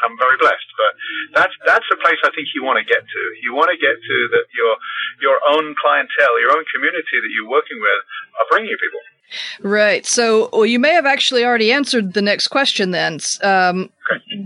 I'm 0.07 0.17
very 0.17 0.39
blessed, 0.39 0.71
but 0.79 0.93
that's 1.35 1.55
that's 1.67 1.87
the 1.91 1.99
place 1.99 2.19
I 2.23 2.31
think 2.33 2.55
you 2.55 2.63
want 2.63 2.79
to 2.79 2.87
get 2.87 3.03
to. 3.03 3.23
You 3.43 3.55
want 3.55 3.75
to 3.75 3.79
get 3.79 3.99
to 3.99 4.17
that 4.39 4.47
your 4.55 4.73
your 5.21 5.37
own 5.43 5.75
clientele, 5.77 6.39
your 6.39 6.55
own 6.55 6.65
community 6.71 7.19
that 7.19 7.31
you're 7.35 7.51
working 7.51 7.79
with 7.83 8.01
are 8.39 8.47
bringing 8.51 8.71
you 8.71 8.79
people. 8.79 9.03
Right. 9.61 10.07
So, 10.07 10.49
well, 10.53 10.67
you 10.67 10.79
may 10.79 10.93
have 10.93 11.07
actually 11.07 11.45
already 11.45 11.73
answered 11.73 12.13
the 12.13 12.23
next 12.23 12.49
question 12.49 12.91
then. 12.91 13.19
Um, 13.43 13.91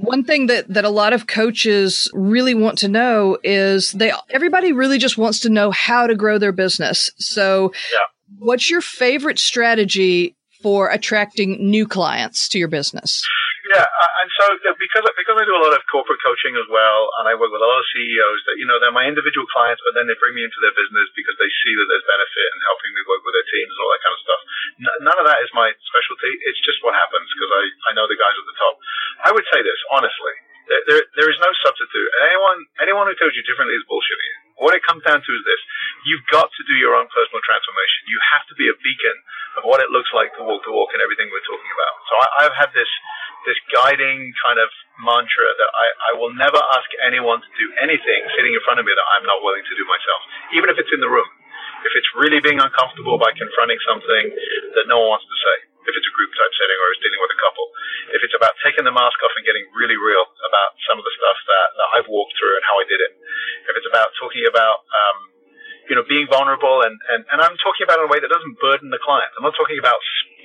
one 0.01 0.25
thing 0.25 0.47
that, 0.47 0.69
that 0.69 0.85
a 0.85 0.91
lot 0.91 1.13
of 1.13 1.27
coaches 1.27 2.11
really 2.15 2.55
want 2.55 2.79
to 2.79 2.89
know 2.89 3.39
is 3.43 3.93
they, 3.93 4.13
everybody 4.31 4.73
really 4.73 4.99
just 4.99 5.19
wants 5.19 5.41
to 5.41 5.51
know 5.51 5.71
how 5.71 6.07
to 6.07 6.15
grow 6.15 6.39
their 6.39 6.53
business. 6.53 7.11
So, 7.19 7.73
yeah. 7.93 7.99
what's 8.39 8.71
your 8.71 8.81
favorite 8.81 9.39
strategy 9.39 10.37
for 10.63 10.89
attracting 10.91 11.71
new 11.71 11.87
clients 11.87 12.49
to 12.51 12.59
your 12.59 12.69
business? 12.69 13.23
And 14.39 14.55
so 14.63 14.71
because 14.79 15.03
because 15.19 15.35
I 15.35 15.43
do 15.43 15.59
a 15.59 15.65
lot 15.67 15.75
of 15.75 15.83
corporate 15.91 16.23
coaching 16.23 16.55
as 16.55 16.69
well, 16.71 17.11
and 17.19 17.27
I 17.27 17.35
work 17.35 17.51
with 17.51 17.59
a 17.59 17.67
lot 17.67 17.83
of 17.83 17.87
CEOs 17.91 18.41
that 18.47 18.57
you 18.63 18.71
know 18.71 18.79
they're 18.79 18.95
my 18.95 19.11
individual 19.11 19.51
clients, 19.51 19.83
but 19.83 19.99
then 19.99 20.07
they 20.07 20.15
bring 20.23 20.39
me 20.39 20.47
into 20.47 20.63
their 20.63 20.71
business 20.79 21.11
because 21.19 21.35
they 21.43 21.51
see 21.51 21.75
that 21.75 21.87
there's 21.91 22.07
benefit 22.07 22.49
in 22.55 22.61
helping 22.71 22.95
me 22.95 23.03
work 23.11 23.23
with 23.27 23.35
their 23.35 23.49
teams 23.51 23.73
and 23.75 23.81
all 23.83 23.91
that 23.91 24.05
kind 24.07 24.15
of 24.15 24.23
stuff. 24.23 24.43
none 25.11 25.19
of 25.19 25.27
that 25.27 25.43
is 25.43 25.51
my 25.59 25.75
specialty. 25.91 26.31
It's 26.47 26.63
just 26.63 26.79
what 26.87 26.95
happens 26.95 27.27
because 27.35 27.51
I 27.51 27.63
I 27.91 27.99
know 27.99 28.07
the 28.07 28.15
guys 28.15 28.39
at 28.39 28.47
the 28.47 28.59
top. 28.63 28.75
I 29.27 29.31
would 29.35 29.47
say 29.51 29.59
this 29.59 29.81
honestly. 29.91 30.35
There, 30.69 30.85
there, 30.85 31.05
there 31.17 31.31
is 31.33 31.41
no 31.41 31.49
substitute. 31.65 32.09
Anyone, 32.29 32.59
anyone 32.85 33.07
who 33.09 33.17
tells 33.17 33.33
you 33.33 33.41
differently 33.41 33.73
is 33.73 33.89
bullshitting. 33.89 34.48
What 34.59 34.75
it 34.75 34.83
comes 34.83 35.07
down 35.07 35.23
to 35.23 35.31
is 35.31 35.45
this. 35.47 35.63
You've 36.07 36.27
got 36.31 36.51
to 36.51 36.63
do 36.67 36.75
your 36.79 36.99
own 36.99 37.07
personal 37.11 37.43
transformation. 37.47 38.11
You 38.11 38.19
have 38.35 38.45
to 38.51 38.55
be 38.59 38.67
a 38.67 38.77
beacon 38.83 39.17
of 39.59 39.63
what 39.67 39.79
it 39.79 39.91
looks 39.95 40.11
like 40.15 40.35
to 40.39 40.43
walk 40.43 40.67
the 40.67 40.75
walk 40.75 40.91
and 40.95 41.03
everything 41.03 41.31
we're 41.31 41.47
talking 41.47 41.71
about. 41.71 41.95
So 42.11 42.13
I, 42.19 42.27
I've 42.47 42.57
had 42.59 42.71
this 42.75 42.91
this 43.47 43.59
guiding 43.71 44.35
kind 44.43 44.59
of 44.59 44.69
mantra 44.99 45.47
that 45.63 45.71
I, 45.71 45.87
I 46.11 46.19
will 46.19 46.35
never 46.35 46.59
ask 46.75 46.91
anyone 47.07 47.39
to 47.39 47.51
do 47.55 47.67
anything 47.81 48.21
sitting 48.35 48.51
in 48.51 48.61
front 48.67 48.83
of 48.83 48.85
me 48.85 48.93
that 48.93 49.09
I'm 49.15 49.25
not 49.25 49.41
willing 49.47 49.63
to 49.63 49.75
do 49.79 49.87
myself, 49.87 50.21
even 50.59 50.69
if 50.69 50.77
it's 50.77 50.91
in 50.91 51.01
the 51.01 51.09
room. 51.09 51.31
If 51.87 51.95
it's 51.95 52.11
really 52.19 52.43
being 52.43 52.59
uncomfortable 52.59 53.17
by 53.17 53.31
confronting 53.39 53.79
something 53.87 54.25
that 54.75 54.91
no 54.91 54.99
one 55.07 55.15
wants 55.15 55.27
to 55.31 55.37
say, 55.39 55.57
if 55.89 55.95
it's 55.97 56.09
a 56.09 56.15
group 56.15 56.31
type 56.37 56.53
setting 56.61 56.77
or 56.77 56.87
it's 56.93 57.03
dealing 57.03 57.23
with 57.25 57.33
a 57.33 57.41
couple, 57.41 57.67
if 58.13 58.21
it's 58.21 58.37
about 58.37 58.55
taking 58.61 58.85
the 58.85 58.93
mask 58.93 59.17
off 59.25 59.33
and 59.35 59.45
getting 59.49 59.65
really 59.73 59.97
real 59.97 60.25
about 60.45 60.77
some 60.85 61.01
of 61.01 61.05
the 61.09 61.15
stuff 61.17 61.39
that, 61.49 61.67
that 61.81 61.89
I've 61.97 62.09
walked 62.13 62.37
through 62.37 62.55
and 62.61 62.65
how 62.69 62.77
I 62.77 62.85
did 62.85 63.01
it, 63.01 63.13
if 63.69 63.75
it's 63.75 63.89
about 63.89 64.13
talking 64.21 64.45
about 64.45 64.85
um, 64.93 65.33
you 65.89 65.97
know, 65.97 66.05
being 66.05 66.29
vulnerable 66.29 66.85
and, 66.85 66.95
and, 67.09 67.25
and 67.33 67.41
I'm 67.41 67.57
talking 67.65 67.89
about 67.89 67.99
it 67.99 68.05
in 68.05 68.09
a 68.09 68.13
way 68.13 68.21
that 68.21 68.29
doesn't 68.29 68.61
burden 68.61 68.93
the 68.93 69.01
client. 69.01 69.33
I'm 69.41 69.45
not 69.45 69.57
talking 69.57 69.81
about, 69.81 69.97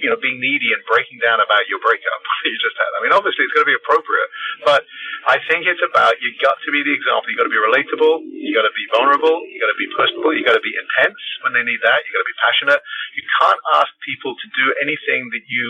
you 0.03 0.11
know, 0.11 0.19
being 0.19 0.37
needy 0.37 0.75
and 0.75 0.83
breaking 0.83 1.23
down 1.23 1.39
about 1.39 1.63
your 1.71 1.79
breakup 1.79 2.19
you 2.45 2.59
just 2.59 2.75
had. 2.75 2.91
I 2.99 3.07
mean, 3.07 3.15
obviously 3.15 3.47
it's 3.47 3.55
going 3.55 3.63
to 3.63 3.71
be 3.71 3.79
appropriate, 3.79 4.29
but 4.67 4.83
I 5.31 5.39
think 5.47 5.63
it's 5.63 5.79
about, 5.79 6.19
you've 6.19 6.37
got 6.43 6.59
to 6.59 6.69
be 6.75 6.83
the 6.83 6.91
example. 6.91 7.31
You've 7.31 7.39
got 7.39 7.47
to 7.47 7.55
be 7.55 7.63
relatable. 7.63 8.27
You've 8.27 8.57
got 8.59 8.67
to 8.67 8.75
be 8.75 8.85
vulnerable. 8.91 9.39
You 9.47 9.63
got 9.63 9.71
to 9.71 9.79
be 9.79 9.87
personable. 9.95 10.35
You 10.35 10.43
got 10.43 10.59
to 10.59 10.65
be 10.65 10.75
intense 10.75 11.19
when 11.47 11.55
they 11.55 11.63
need 11.63 11.79
that. 11.81 12.03
You've 12.03 12.15
got 12.19 12.23
to 12.27 12.31
be 12.35 12.39
passionate. 12.43 12.81
You 13.15 13.23
can't 13.39 13.61
ask 13.79 13.89
people 14.03 14.35
to 14.35 14.47
do 14.59 14.65
anything 14.83 15.31
that 15.31 15.47
you 15.47 15.65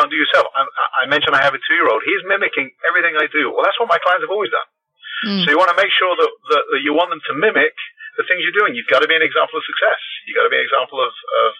can't 0.00 0.08
do 0.08 0.16
yourself. 0.16 0.48
I, 0.56 0.64
I 1.00 1.08
mentioned 1.08 1.36
I 1.36 1.44
have 1.44 1.56
a 1.56 1.60
two 1.60 1.76
year 1.76 1.88
old. 1.88 2.00
He's 2.04 2.24
mimicking 2.24 2.72
everything 2.88 3.16
I 3.16 3.28
do. 3.28 3.52
Well, 3.52 3.64
that's 3.64 3.76
what 3.76 3.92
my 3.92 4.00
clients 4.00 4.24
have 4.24 4.32
always 4.32 4.52
done. 4.52 4.68
Mm. 5.24 5.44
So 5.44 5.46
you 5.52 5.58
want 5.60 5.72
to 5.72 5.78
make 5.80 5.92
sure 5.96 6.12
that, 6.12 6.32
that, 6.52 6.64
that 6.76 6.80
you 6.84 6.92
want 6.92 7.08
them 7.08 7.20
to 7.20 7.32
mimic 7.36 7.72
the 8.20 8.24
things 8.28 8.44
you're 8.44 8.56
doing. 8.56 8.76
You've 8.76 8.88
got 8.88 9.00
to 9.04 9.08
be 9.08 9.16
an 9.16 9.24
example 9.24 9.60
of 9.60 9.64
success. 9.64 10.00
You've 10.28 10.36
got 10.36 10.48
to 10.48 10.52
be 10.52 10.60
an 10.60 10.66
example 10.68 11.00
of, 11.00 11.12
of, 11.12 11.50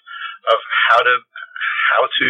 of 0.57 0.59
how 0.89 1.01
to, 1.05 1.15
how 1.95 2.09
to, 2.09 2.29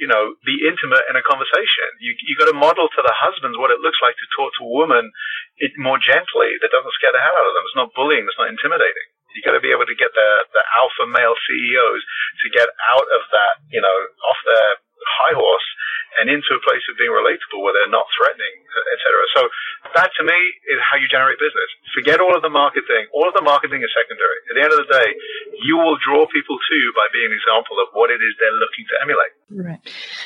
you 0.00 0.08
know, 0.08 0.34
be 0.46 0.64
intimate 0.66 1.04
in 1.10 1.18
a 1.18 1.24
conversation. 1.24 1.88
You, 1.98 2.14
you 2.14 2.34
got 2.38 2.50
to 2.50 2.56
model 2.56 2.88
to 2.88 3.02
the 3.02 3.14
husbands 3.14 3.58
what 3.58 3.74
it 3.74 3.82
looks 3.82 3.98
like 4.02 4.16
to 4.16 4.26
talk 4.34 4.54
to 4.58 4.66
a 4.66 4.74
woman 4.74 5.10
it 5.58 5.74
more 5.74 5.98
gently 5.98 6.54
that 6.62 6.70
doesn't 6.70 6.96
scare 6.96 7.10
the 7.10 7.22
hell 7.22 7.34
out 7.34 7.48
of 7.50 7.54
them. 7.54 7.66
It's 7.66 7.78
not 7.78 7.94
bullying. 7.94 8.26
It's 8.26 8.38
not 8.38 8.50
intimidating. 8.50 9.06
You 9.34 9.42
got 9.44 9.58
to 9.58 9.62
be 9.62 9.74
able 9.74 9.86
to 9.86 9.98
get 9.98 10.10
the, 10.14 10.30
the 10.54 10.64
alpha 10.74 11.04
male 11.06 11.36
CEOs 11.46 12.02
to 12.42 12.46
get 12.54 12.66
out 12.90 13.06
of 13.10 13.22
that, 13.34 13.54
you 13.70 13.82
know, 13.82 13.96
off 14.26 14.40
their 14.46 14.77
and 16.28 16.36
into 16.36 16.52
a 16.52 16.60
place 16.60 16.84
of 16.92 17.00
being 17.00 17.08
relatable 17.08 17.64
where 17.64 17.72
they're 17.72 17.88
not 17.88 18.04
threatening, 18.12 18.54
etc. 18.92 19.08
So 19.32 19.40
that 19.96 20.12
to 20.20 20.22
me 20.28 20.36
is 20.68 20.76
how 20.84 21.00
you 21.00 21.08
generate 21.08 21.40
business. 21.40 21.72
Forget 21.96 22.20
all 22.20 22.36
of 22.36 22.44
the 22.44 22.52
marketing. 22.52 23.08
All 23.16 23.24
of 23.24 23.32
the 23.32 23.40
marketing 23.40 23.80
is 23.80 23.88
secondary. 23.96 24.38
At 24.52 24.54
the 24.60 24.62
end 24.68 24.72
of 24.76 24.84
the 24.84 24.90
day, 24.92 25.08
you 25.64 25.80
will 25.80 25.96
draw 26.04 26.28
people 26.28 26.60
to 26.60 26.74
you 26.76 26.92
by 26.92 27.08
being 27.16 27.32
an 27.32 27.36
example 27.40 27.80
of 27.80 27.88
what 27.96 28.12
it 28.12 28.20
is 28.20 28.36
they're 28.36 28.52
looking 28.52 28.84
to 28.92 28.96
emulate. 29.00 29.32
Right. 29.48 29.80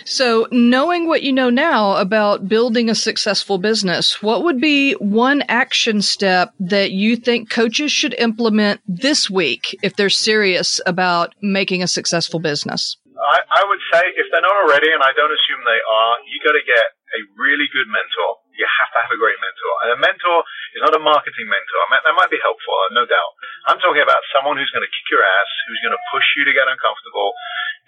So 0.05 0.49
knowing 0.51 1.07
what 1.07 1.23
you 1.23 1.33
know 1.33 1.51
now 1.51 1.97
about 1.97 2.49
building 2.49 2.91
a 2.91 2.95
successful 2.99 3.59
business, 3.59 4.21
what 4.21 4.43
would 4.43 4.61
be 4.61 4.95
one 4.95 5.43
action 5.47 6.03
step 6.03 6.53
that 6.59 6.91
you 6.91 7.15
think 7.15 7.49
coaches 7.49 7.93
should 7.93 8.15
implement 8.15 8.81
this 8.89 9.31
week 9.31 9.79
if 9.83 9.95
they're 9.95 10.11
serious 10.11 10.81
about 10.87 11.35
making 11.41 11.83
a 11.83 11.89
successful 11.89 12.41
business? 12.41 12.97
I, 13.23 13.63
I 13.63 13.63
would 13.67 13.83
say 13.95 14.03
if 14.19 14.27
they're 14.35 14.45
not 14.45 14.59
already, 14.67 14.91
and 14.91 15.03
I 15.03 15.15
don't 15.15 15.31
assume 15.31 15.63
they 15.63 15.83
are, 15.83 16.13
you 16.27 16.39
got 16.43 16.59
to 16.59 16.65
get 16.67 16.87
a 17.15 17.21
really 17.39 17.71
good 17.71 17.87
mentor. 17.87 18.42
You 18.63 18.71
have 18.71 18.95
to 18.95 19.01
have 19.03 19.11
a 19.11 19.19
great 19.19 19.43
mentor. 19.43 19.75
And 19.83 19.91
a 19.91 19.99
mentor 19.99 20.47
is 20.79 20.83
not 20.87 20.95
a 20.95 21.03
marketing 21.03 21.51
mentor. 21.51 21.79
I 21.83 21.87
mean, 21.91 22.03
that 22.07 22.15
might 22.15 22.31
be 22.31 22.39
helpful, 22.39 22.71
uh, 22.87 22.95
no 22.95 23.03
doubt. 23.11 23.33
I'm 23.67 23.83
talking 23.83 24.07
about 24.07 24.23
someone 24.31 24.55
who's 24.55 24.71
going 24.71 24.87
to 24.87 24.95
kick 24.95 25.07
your 25.11 25.27
ass, 25.27 25.51
who's 25.67 25.83
going 25.83 25.99
to 25.99 26.05
push 26.15 26.27
you 26.39 26.47
to 26.47 26.55
get 26.55 26.71
uncomfortable, 26.71 27.35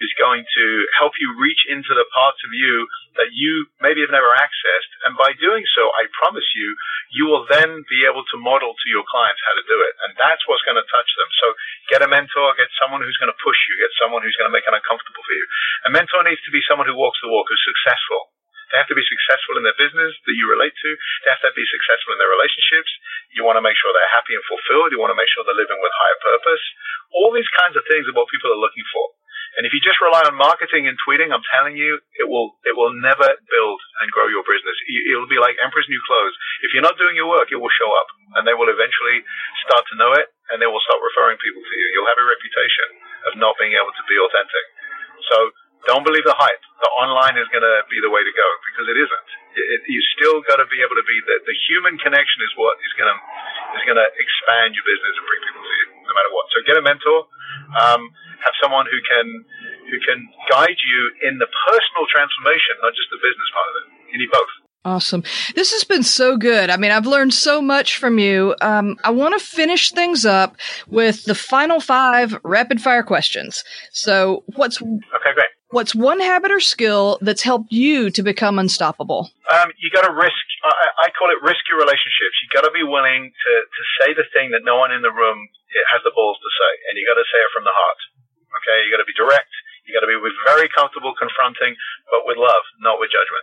who's 0.02 0.14
going 0.18 0.42
to 0.42 0.66
help 0.98 1.14
you 1.22 1.38
reach 1.38 1.62
into 1.70 1.94
the 1.94 2.06
parts 2.10 2.42
of 2.42 2.50
you 2.50 2.90
that 3.22 3.30
you 3.30 3.70
maybe 3.78 4.02
have 4.02 4.10
never 4.10 4.34
accessed. 4.34 4.90
And 5.06 5.14
by 5.14 5.30
doing 5.38 5.62
so, 5.78 5.86
I 5.94 6.10
promise 6.18 6.46
you, 6.58 6.74
you 7.14 7.30
will 7.30 7.46
then 7.46 7.86
be 7.86 8.02
able 8.02 8.26
to 8.34 8.36
model 8.42 8.74
to 8.74 8.86
your 8.90 9.06
clients 9.06 9.38
how 9.46 9.54
to 9.54 9.62
do 9.62 9.78
it. 9.86 9.94
And 10.02 10.18
that's 10.18 10.42
what's 10.50 10.66
going 10.66 10.78
to 10.78 10.90
touch 10.90 11.10
them. 11.14 11.30
So 11.38 11.46
get 11.94 12.02
a 12.02 12.10
mentor, 12.10 12.58
get 12.58 12.74
someone 12.82 13.06
who's 13.06 13.18
going 13.22 13.30
to 13.30 13.38
push 13.46 13.58
you, 13.70 13.78
get 13.78 13.94
someone 14.02 14.26
who's 14.26 14.34
going 14.34 14.50
to 14.50 14.54
make 14.54 14.66
it 14.66 14.74
uncomfortable 14.74 15.22
for 15.22 15.34
you. 15.38 15.46
A 15.86 15.90
mentor 15.94 16.26
needs 16.26 16.42
to 16.42 16.50
be 16.50 16.66
someone 16.66 16.90
who 16.90 16.98
walks 16.98 17.22
the 17.22 17.30
walk, 17.30 17.46
who's 17.46 17.62
successful 17.62 18.33
they 18.74 18.82
have 18.82 18.90
to 18.90 18.98
be 18.98 19.06
successful 19.06 19.54
in 19.54 19.62
their 19.62 19.78
business 19.78 20.10
that 20.26 20.34
you 20.34 20.50
relate 20.50 20.74
to. 20.74 20.90
They 21.22 21.30
have 21.30 21.46
to 21.46 21.54
be 21.54 21.62
successful 21.70 22.10
in 22.10 22.18
their 22.18 22.34
relationships. 22.34 22.90
You 23.30 23.46
want 23.46 23.54
to 23.54 23.62
make 23.62 23.78
sure 23.78 23.94
they're 23.94 24.18
happy 24.18 24.34
and 24.34 24.42
fulfilled. 24.50 24.90
You 24.90 24.98
want 24.98 25.14
to 25.14 25.20
make 25.20 25.30
sure 25.30 25.46
they're 25.46 25.54
living 25.54 25.78
with 25.78 25.94
higher 25.94 26.18
purpose. 26.18 26.64
All 27.14 27.30
these 27.30 27.46
kinds 27.54 27.78
of 27.78 27.86
things 27.86 28.10
are 28.10 28.18
what 28.18 28.26
people 28.34 28.50
are 28.50 28.58
looking 28.58 28.82
for. 28.90 29.14
And 29.54 29.62
if 29.62 29.70
you 29.70 29.78
just 29.78 30.02
rely 30.02 30.26
on 30.26 30.34
marketing 30.34 30.90
and 30.90 30.98
tweeting, 31.06 31.30
I'm 31.30 31.46
telling 31.54 31.78
you, 31.78 32.02
it 32.18 32.26
will 32.26 32.58
it 32.66 32.74
will 32.74 32.90
never 32.90 33.38
build 33.46 33.78
and 34.02 34.10
grow 34.10 34.26
your 34.26 34.42
business. 34.42 34.74
It'll 35.06 35.30
be 35.30 35.38
like 35.38 35.54
Emperor's 35.62 35.86
New 35.86 36.02
Clothes. 36.10 36.34
If 36.66 36.74
you're 36.74 36.82
not 36.82 36.98
doing 36.98 37.14
your 37.14 37.30
work, 37.30 37.54
it 37.54 37.62
will 37.62 37.70
show 37.70 37.86
up, 37.94 38.10
and 38.34 38.42
they 38.42 38.56
will 38.58 38.66
eventually 38.66 39.22
start 39.62 39.86
to 39.86 39.98
know 39.98 40.10
it, 40.18 40.26
and 40.50 40.58
they 40.58 40.66
will 40.66 40.82
start 40.82 40.98
referring 40.98 41.38
people 41.38 41.62
to 41.62 41.74
you. 41.78 41.86
You'll 41.94 42.10
have 42.10 42.18
a 42.18 42.26
reputation 42.26 42.98
of 43.30 43.38
not 43.38 43.54
being 43.54 43.78
able 43.78 43.94
to 43.94 44.04
be 44.10 44.18
authentic. 44.18 44.64
So 45.30 45.54
don't 45.86 46.04
believe 46.04 46.24
the 46.24 46.36
hype. 46.36 46.62
The 46.80 46.90
online 47.00 47.36
is 47.40 47.48
going 47.52 47.64
to 47.64 47.76
be 47.88 47.98
the 48.00 48.12
way 48.12 48.20
to 48.20 48.34
go 48.34 48.48
because 48.72 48.86
it 48.88 48.98
isn't. 48.98 49.28
It, 49.54 49.80
you 49.86 50.00
still 50.18 50.42
got 50.44 50.58
to 50.58 50.66
be 50.66 50.82
able 50.82 50.98
to 50.98 51.06
be 51.06 51.16
the, 51.24 51.36
the 51.46 51.56
human 51.70 51.94
connection 52.02 52.42
is 52.42 52.52
what 52.58 52.76
is 52.82 52.92
going 52.98 53.08
to 53.08 53.18
is 53.78 53.84
going 53.86 53.98
to 53.98 54.08
expand 54.18 54.74
your 54.74 54.86
business 54.86 55.14
and 55.14 55.24
bring 55.26 55.40
people 55.46 55.62
to 55.62 55.74
you 55.78 55.86
no 56.04 56.12
matter 56.12 56.30
what. 56.34 56.44
So 56.50 56.56
get 56.66 56.76
a 56.78 56.84
mentor. 56.84 57.26
Um, 57.74 58.10
have 58.42 58.54
someone 58.60 58.84
who 58.90 58.98
can 59.06 59.26
who 59.88 59.98
can 60.02 60.18
guide 60.50 60.78
you 60.80 61.00
in 61.28 61.38
the 61.38 61.48
personal 61.70 62.04
transformation, 62.10 62.80
not 62.82 62.92
just 62.92 63.08
the 63.12 63.20
business 63.20 63.48
part 63.54 63.68
of 63.70 63.74
it. 63.80 63.84
You 64.12 64.18
need 64.20 64.32
both. 64.32 64.52
Awesome. 64.86 65.22
This 65.54 65.72
has 65.72 65.82
been 65.82 66.02
so 66.02 66.36
good. 66.36 66.68
I 66.68 66.76
mean, 66.76 66.90
I've 66.90 67.06
learned 67.06 67.32
so 67.32 67.62
much 67.62 67.96
from 67.96 68.18
you. 68.18 68.54
Um, 68.60 68.98
I 69.02 69.10
want 69.10 69.38
to 69.38 69.44
finish 69.44 69.90
things 69.90 70.26
up 70.26 70.56
with 70.88 71.24
the 71.24 71.34
final 71.34 71.80
five 71.80 72.38
rapid 72.44 72.82
fire 72.82 73.02
questions. 73.02 73.64
So, 73.92 74.44
what's 74.56 74.82
okay? 74.82 75.32
Great. 75.34 75.46
What's 75.74 75.90
one 75.90 76.22
habit 76.22 76.54
or 76.54 76.62
skill 76.62 77.18
that's 77.18 77.42
helped 77.42 77.74
you 77.74 78.06
to 78.14 78.22
become 78.22 78.62
unstoppable? 78.62 79.34
Um, 79.50 79.74
you 79.74 79.90
got 79.90 80.06
to 80.06 80.14
risk. 80.14 80.46
I, 80.62 80.70
I, 81.02 81.06
call 81.18 81.34
it 81.34 81.42
risk 81.42 81.66
your 81.66 81.82
relationships. 81.82 82.38
You 82.46 82.54
got 82.54 82.62
to 82.62 82.70
be 82.70 82.86
willing 82.86 83.34
to, 83.34 83.52
to 83.58 83.82
say 83.98 84.14
the 84.14 84.22
thing 84.30 84.54
that 84.54 84.62
no 84.62 84.78
one 84.78 84.94
in 84.94 85.02
the 85.02 85.10
room 85.10 85.34
has 85.90 85.98
the 86.06 86.14
balls 86.14 86.38
to 86.38 86.50
say, 86.62 86.72
and 86.86 86.94
you 86.94 87.02
got 87.02 87.18
to 87.18 87.26
say 87.26 87.42
it 87.42 87.50
from 87.50 87.66
the 87.66 87.74
heart. 87.74 88.00
Okay, 88.62 88.86
you 88.86 88.94
got 88.94 89.02
to 89.02 89.10
be 89.10 89.18
direct. 89.18 89.50
You 89.82 89.90
got 89.90 90.06
to 90.06 90.10
be 90.14 90.14
very 90.46 90.70
comfortable 90.70 91.10
confronting, 91.18 91.74
but 92.06 92.22
with 92.22 92.38
love, 92.38 92.62
not 92.78 93.02
with 93.02 93.10
judgment. 93.10 93.42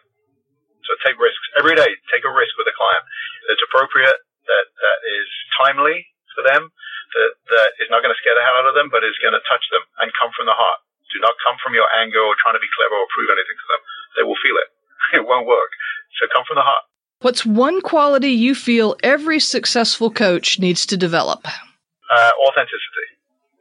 So 0.88 0.96
take 1.04 1.20
risks 1.20 1.44
every 1.60 1.76
day. 1.76 2.00
Take 2.16 2.24
a 2.24 2.32
risk 2.32 2.56
with 2.56 2.72
a 2.72 2.76
client 2.80 3.04
that's 3.52 3.60
appropriate, 3.68 4.16
that 4.48 4.66
that 4.72 5.00
is 5.20 5.28
timely 5.60 6.08
for 6.32 6.48
them, 6.48 6.72
that 7.12 7.32
that 7.60 7.70
is 7.84 7.92
not 7.92 8.00
going 8.00 8.16
to 8.16 8.22
scare 8.24 8.40
the 8.40 8.46
hell 8.48 8.56
out 8.56 8.72
of 8.72 8.76
them, 8.80 8.88
but 8.88 9.04
is 9.04 9.20
going 9.20 9.36
to 9.36 9.44
touch 9.52 9.68
them 9.68 9.84
and 10.00 10.16
come 10.16 10.32
from 10.32 10.48
the 10.48 10.56
heart. 10.56 10.80
Do 11.12 11.20
not 11.20 11.36
come 11.44 11.60
from 11.60 11.76
your 11.76 11.88
anger 12.00 12.24
or 12.24 12.36
trying 12.40 12.56
to 12.56 12.64
be 12.64 12.72
clever 12.72 12.96
or 12.96 13.08
prove 13.12 13.30
anything 13.36 13.58
to 13.60 13.68
them. 13.68 13.82
They 14.16 14.26
will 14.26 14.40
feel 14.40 14.58
it. 14.60 14.70
It 15.20 15.28
won't 15.28 15.44
work. 15.44 15.76
So 16.16 16.28
come 16.32 16.48
from 16.48 16.56
the 16.56 16.64
heart. 16.64 16.88
What's 17.22 17.46
one 17.46 17.86
quality 17.86 18.34
you 18.34 18.56
feel 18.56 18.96
every 19.04 19.44
successful 19.44 20.10
coach 20.10 20.58
needs 20.58 20.88
to 20.88 20.96
develop? 20.98 21.46
Uh, 21.46 22.32
authenticity, 22.48 23.08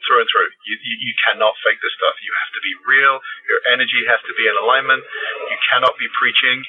through 0.06 0.24
and 0.24 0.28
through. 0.32 0.48
You, 0.64 0.74
you, 0.80 0.94
you 1.10 1.14
cannot 1.26 1.52
fake 1.60 1.76
this 1.82 1.92
stuff. 1.98 2.16
You 2.24 2.32
have 2.32 2.52
to 2.56 2.62
be 2.64 2.72
real. 2.88 3.20
Your 3.52 3.60
energy 3.68 4.00
has 4.08 4.22
to 4.24 4.32
be 4.32 4.48
in 4.48 4.56
alignment. 4.56 5.04
You 5.52 5.58
cannot 5.68 5.92
be 6.00 6.08
preaching. 6.16 6.64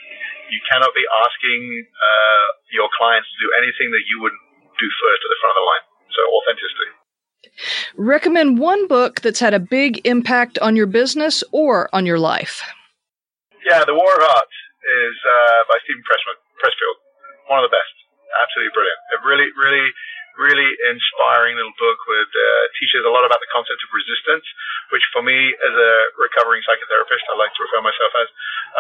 You 0.52 0.60
cannot 0.68 0.92
be 0.92 1.06
asking 1.24 1.88
uh, 1.96 2.48
your 2.76 2.92
clients 3.00 3.32
to 3.32 3.38
do 3.40 3.50
anything 3.56 3.88
that 3.96 4.04
you 4.12 4.20
would 4.20 4.36
do 4.76 4.88
first 4.90 5.20
at 5.24 5.30
the 5.32 5.40
front 5.40 5.54
of 5.56 5.60
the 5.64 5.68
line. 5.72 5.86
So 6.12 6.22
authenticity. 6.28 7.01
Recommend 7.98 8.60
one 8.60 8.88
book 8.88 9.22
that's 9.22 9.40
had 9.40 9.54
a 9.54 9.60
big 9.60 10.02
impact 10.06 10.58
on 10.60 10.76
your 10.76 10.88
business 10.88 11.44
or 11.52 11.90
on 11.94 12.06
your 12.06 12.20
life. 12.20 12.62
Yeah, 13.68 13.86
The 13.86 13.94
War 13.94 14.10
of 14.10 14.24
Art 14.26 14.54
is 14.82 15.16
uh, 15.22 15.62
by 15.70 15.78
Steven 15.86 16.02
Pressfield. 16.02 16.98
One 17.50 17.62
of 17.62 17.70
the 17.70 17.74
best. 17.74 17.94
Absolutely 18.42 18.74
brilliant. 18.74 19.00
A 19.12 19.18
really, 19.28 19.48
really, 19.60 19.88
really 20.40 20.72
inspiring 20.90 21.60
little 21.60 21.76
book 21.78 22.00
with 22.08 22.32
uh, 22.32 22.44
teaches 22.80 23.04
a 23.06 23.12
lot 23.12 23.28
about 23.28 23.44
the 23.44 23.52
concept 23.52 23.78
of 23.84 23.90
resistance, 23.92 24.46
which 24.90 25.04
for 25.12 25.22
me 25.22 25.36
as 25.36 25.74
a 25.76 25.94
recovering 26.18 26.64
psychotherapist, 26.64 27.22
I 27.28 27.36
like 27.38 27.54
to 27.54 27.62
refer 27.62 27.84
myself 27.84 28.12
as, 28.18 28.28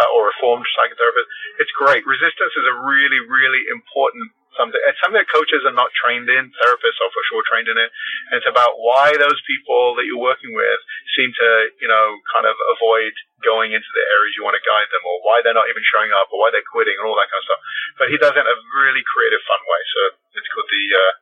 uh, 0.02 0.16
or 0.16 0.32
reformed 0.32 0.66
psychotherapist, 0.74 1.28
it's 1.60 1.74
great. 1.76 2.08
Resistance 2.08 2.54
is 2.56 2.66
a 2.72 2.76
really, 2.88 3.20
really 3.28 3.62
important 3.70 4.32
something. 4.58 4.80
It's 4.88 5.00
something 5.00 5.20
that 5.20 5.32
coaches 5.32 5.64
are 5.64 5.76
not 5.76 5.92
trained 5.96 6.28
in. 6.28 6.52
Therapists 6.60 7.00
are 7.00 7.12
for 7.12 7.24
sure 7.32 7.44
trained 7.48 7.72
in 7.72 7.78
it. 7.78 7.90
And 8.32 8.40
it's 8.40 8.50
about 8.50 8.80
why 8.80 9.16
those 9.16 9.40
people 9.48 9.96
that 10.00 10.06
you're 10.08 10.22
working 10.22 10.52
with 10.52 10.80
seem 11.16 11.32
to, 11.32 11.50
you 11.80 11.90
know, 11.90 12.08
kind 12.32 12.48
of 12.48 12.56
avoid 12.78 13.14
going 13.42 13.74
into 13.74 13.92
the 13.92 14.06
areas 14.16 14.36
you 14.38 14.46
want 14.46 14.60
to 14.60 14.64
guide 14.68 14.90
them, 14.92 15.04
or 15.08 15.16
why 15.26 15.42
they're 15.42 15.58
not 15.58 15.72
even 15.72 15.84
showing 15.90 16.14
up, 16.14 16.30
or 16.30 16.38
why 16.40 16.54
they're 16.54 16.66
quitting, 16.72 16.96
and 17.00 17.06
all 17.08 17.18
that 17.18 17.32
kind 17.32 17.42
of 17.42 17.48
stuff. 17.48 17.62
But 17.98 18.08
he 18.14 18.18
does 18.22 18.34
it 18.36 18.44
in 18.44 18.48
a 18.48 18.60
really 18.78 19.04
creative, 19.04 19.42
fun 19.48 19.62
way. 19.66 19.82
So 19.92 20.00
it's 20.38 20.50
called 20.52 20.70
the 20.70 20.86
uh, 20.94 21.14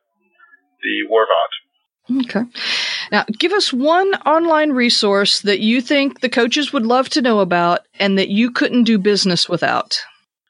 the 0.84 0.94
War 1.08 1.24
of 1.24 1.32
Art. 1.32 1.54
Okay. 2.10 2.44
Now, 3.12 3.24
give 3.38 3.52
us 3.52 3.72
one 3.72 4.14
online 4.26 4.72
resource 4.72 5.40
that 5.42 5.60
you 5.60 5.80
think 5.80 6.20
the 6.20 6.28
coaches 6.28 6.72
would 6.72 6.86
love 6.86 7.08
to 7.10 7.22
know 7.22 7.40
about 7.40 7.80
and 7.98 8.18
that 8.18 8.28
you 8.28 8.50
couldn't 8.50 8.84
do 8.84 8.98
business 8.98 9.48
without. 9.48 9.98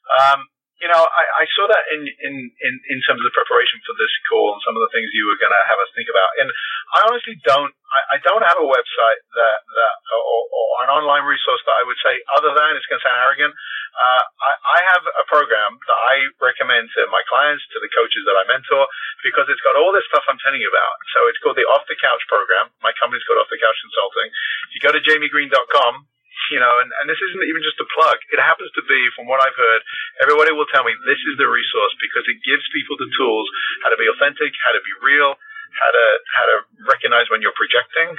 Um, 0.09 0.47
you 0.81 0.89
know, 0.89 0.97
I, 0.97 1.23
I 1.41 1.49
saw 1.53 1.69
that 1.69 1.85
in, 1.93 2.09
in, 2.09 2.33
in, 2.49 2.73
in 2.89 2.97
terms 3.05 3.21
of 3.21 3.25
the 3.29 3.37
preparation 3.37 3.77
for 3.85 3.93
this 4.01 4.09
call 4.25 4.57
and 4.57 4.61
some 4.65 4.73
of 4.73 4.81
the 4.81 4.89
things 4.89 5.13
you 5.13 5.29
were 5.29 5.37
going 5.37 5.53
to 5.53 5.63
have 5.69 5.77
us 5.77 5.93
think 5.93 6.09
about. 6.09 6.29
And 6.41 6.49
I 6.97 6.99
honestly 7.05 7.37
don't, 7.45 7.69
I, 7.93 8.17
I 8.17 8.23
don't 8.25 8.41
have 8.41 8.57
a 8.57 8.65
website 8.65 9.21
that, 9.37 9.57
that 9.61 9.93
or, 10.09 10.41
or 10.41 10.65
an 10.81 10.89
online 10.89 11.21
resource 11.29 11.61
that 11.69 11.77
I 11.77 11.85
would 11.85 12.01
say 12.01 12.17
other 12.33 12.49
than, 12.57 12.73
it's 12.73 12.89
going 12.89 12.97
to 12.97 13.05
sound 13.05 13.21
arrogant, 13.21 13.53
uh, 13.93 14.23
I, 14.25 14.51
I 14.57 14.79
have 14.89 15.03
a 15.05 15.25
program 15.29 15.77
that 15.77 15.99
I 16.09 16.15
recommend 16.41 16.89
to 16.97 17.05
my 17.13 17.21
clients, 17.29 17.61
to 17.75 17.77
the 17.77 17.91
coaches 17.93 18.25
that 18.25 18.41
I 18.41 18.43
mentor, 18.49 18.89
because 19.21 19.45
it's 19.53 19.61
got 19.61 19.77
all 19.77 19.93
this 19.93 20.07
stuff 20.09 20.25
I'm 20.25 20.41
telling 20.41 20.65
you 20.65 20.71
about. 20.71 20.95
So 21.13 21.29
it's 21.29 21.37
called 21.45 21.61
the 21.61 21.67
Off 21.69 21.85
the 21.85 21.99
Couch 22.01 22.25
program. 22.25 22.73
My 22.81 22.95
company's 22.97 23.21
called 23.29 23.37
Off 23.37 23.53
the 23.53 23.61
Couch 23.61 23.77
Consulting. 23.85 24.33
If 24.65 24.71
you 24.73 24.81
go 24.81 24.91
to 24.97 25.01
jamiegreene.com, 25.03 26.09
you 26.49 26.59
know, 26.59 26.73
and, 26.81 26.89
and 27.01 27.05
this 27.05 27.19
isn't 27.21 27.43
even 27.45 27.61
just 27.61 27.77
a 27.77 27.87
plug. 27.93 28.17
It 28.33 28.41
happens 28.41 28.73
to 28.73 28.83
be, 28.89 28.99
from 29.13 29.29
what 29.29 29.43
I've 29.43 29.55
heard, 29.55 29.81
everybody 30.25 30.51
will 30.55 30.67
tell 30.73 30.81
me 30.81 30.95
this 31.05 31.21
is 31.29 31.35
the 31.37 31.45
resource 31.45 31.93
because 32.01 32.25
it 32.25 32.41
gives 32.41 32.65
people 32.73 32.97
the 32.97 33.09
tools 33.19 33.45
how 33.85 33.93
to 33.93 33.99
be 33.99 34.09
authentic, 34.09 34.51
how 34.65 34.73
to 34.73 34.81
be 34.81 34.93
real, 35.05 35.37
how 35.77 35.91
to 35.93 36.05
how 36.35 36.45
to 36.49 36.55
recognize 36.89 37.29
when 37.31 37.39
you're 37.39 37.55
projecting 37.55 38.11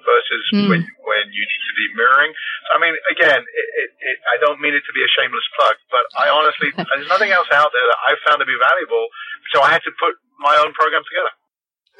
versus 0.00 0.44
mm. 0.54 0.68
when 0.70 0.80
when 1.04 1.24
you 1.34 1.44
need 1.44 1.62
to 1.68 1.76
be 1.76 1.86
mirroring. 1.98 2.32
So, 2.68 2.68
I 2.76 2.78
mean, 2.80 2.94
again, 3.12 3.40
it, 3.42 3.68
it, 3.84 3.88
it, 3.92 4.16
I 4.32 4.36
don't 4.40 4.60
mean 4.62 4.72
it 4.72 4.84
to 4.88 4.94
be 4.96 5.04
a 5.04 5.10
shameless 5.12 5.44
plug, 5.58 5.76
but 5.92 6.04
I 6.16 6.32
honestly, 6.32 6.72
there's 6.76 7.10
nothing 7.10 7.34
else 7.34 7.50
out 7.52 7.74
there 7.74 7.84
that 7.84 8.00
I've 8.08 8.22
found 8.24 8.40
to 8.40 8.48
be 8.48 8.56
valuable, 8.56 9.12
so 9.52 9.60
I 9.60 9.74
had 9.74 9.84
to 9.84 9.92
put 10.00 10.16
my 10.40 10.56
own 10.64 10.72
program 10.72 11.04
together. 11.04 11.32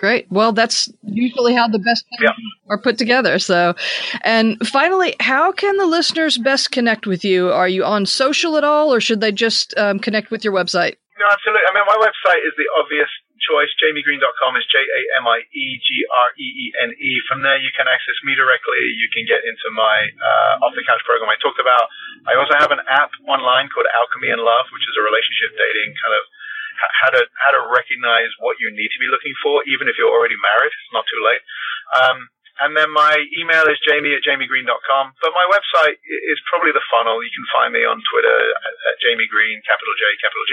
Great. 0.03 0.27
Well, 0.35 0.51
that's 0.51 0.91
usually 1.07 1.55
how 1.55 1.71
the 1.71 1.79
best 1.79 2.03
are 2.67 2.75
put 2.75 2.99
together. 2.99 3.39
So, 3.39 3.79
and 4.27 4.59
finally, 4.67 5.15
how 5.23 5.55
can 5.55 5.79
the 5.79 5.87
listeners 5.87 6.43
best 6.43 6.75
connect 6.75 7.07
with 7.07 7.23
you? 7.23 7.55
Are 7.55 7.71
you 7.71 7.87
on 7.87 8.11
social 8.11 8.59
at 8.59 8.67
all, 8.67 8.91
or 8.91 8.99
should 8.99 9.23
they 9.23 9.31
just 9.31 9.79
um, 9.79 10.03
connect 10.03 10.35
with 10.35 10.43
your 10.43 10.51
website? 10.51 10.99
No, 11.23 11.31
absolutely. 11.31 11.63
I 11.71 11.73
mean, 11.79 11.87
my 11.87 12.03
website 12.03 12.43
is 12.43 12.51
the 12.59 12.67
obvious 12.83 13.07
choice. 13.47 13.71
JamieGreene.com 13.79 14.59
is 14.59 14.67
J 14.75 14.83
A 14.83 15.23
M 15.23 15.25
I 15.31 15.47
E 15.55 15.79
G 15.79 16.03
R 16.11 16.35
E 16.35 16.47
E 16.51 16.67
N 16.83 16.91
E. 16.99 17.23
From 17.31 17.47
there, 17.47 17.63
you 17.63 17.71
can 17.71 17.87
access 17.87 18.19
me 18.27 18.35
directly. 18.35 18.83
You 18.99 19.07
can 19.15 19.23
get 19.23 19.47
into 19.47 19.71
my 19.71 20.11
uh, 20.19 20.67
off 20.67 20.75
the 20.75 20.83
couch 20.83 21.07
program 21.07 21.31
I 21.31 21.39
talked 21.39 21.63
about. 21.63 21.87
I 22.27 22.35
also 22.35 22.59
have 22.59 22.75
an 22.75 22.83
app 22.91 23.15
online 23.31 23.71
called 23.71 23.87
Alchemy 23.95 24.35
and 24.35 24.43
Love, 24.43 24.67
which 24.75 24.83
is 24.83 24.99
a 24.99 25.03
relationship 25.07 25.55
dating 25.55 25.95
kind 25.95 26.15
of 26.19 26.27
how 27.03 27.11
to 27.13 27.23
how 27.41 27.53
to 27.53 27.63
recognize 27.71 28.31
what 28.39 28.59
you 28.59 28.71
need 28.73 28.91
to 28.93 29.01
be 29.01 29.09
looking 29.11 29.35
for, 29.43 29.63
even 29.69 29.89
if 29.89 29.97
you're 29.99 30.13
already 30.13 30.39
married. 30.39 30.73
It's 30.73 30.95
not 30.95 31.07
too 31.09 31.23
late. 31.23 31.43
Um, 31.93 32.19
and 32.61 32.77
then 32.77 32.93
my 32.93 33.17
email 33.41 33.65
is 33.67 33.81
jamie 33.81 34.13
at 34.13 34.23
jamiegreene.com. 34.23 35.05
But 35.19 35.33
my 35.33 35.47
website 35.49 35.97
is 36.05 36.39
probably 36.53 36.71
the 36.77 36.85
funnel. 36.93 37.25
You 37.25 37.33
can 37.33 37.47
find 37.49 37.73
me 37.73 37.83
on 37.83 37.99
Twitter 38.13 38.37
at, 38.37 38.75
at 38.93 38.95
Jamie 39.01 39.27
Greene, 39.27 39.65
capital 39.65 39.95
J, 39.97 40.05
capital 40.21 40.47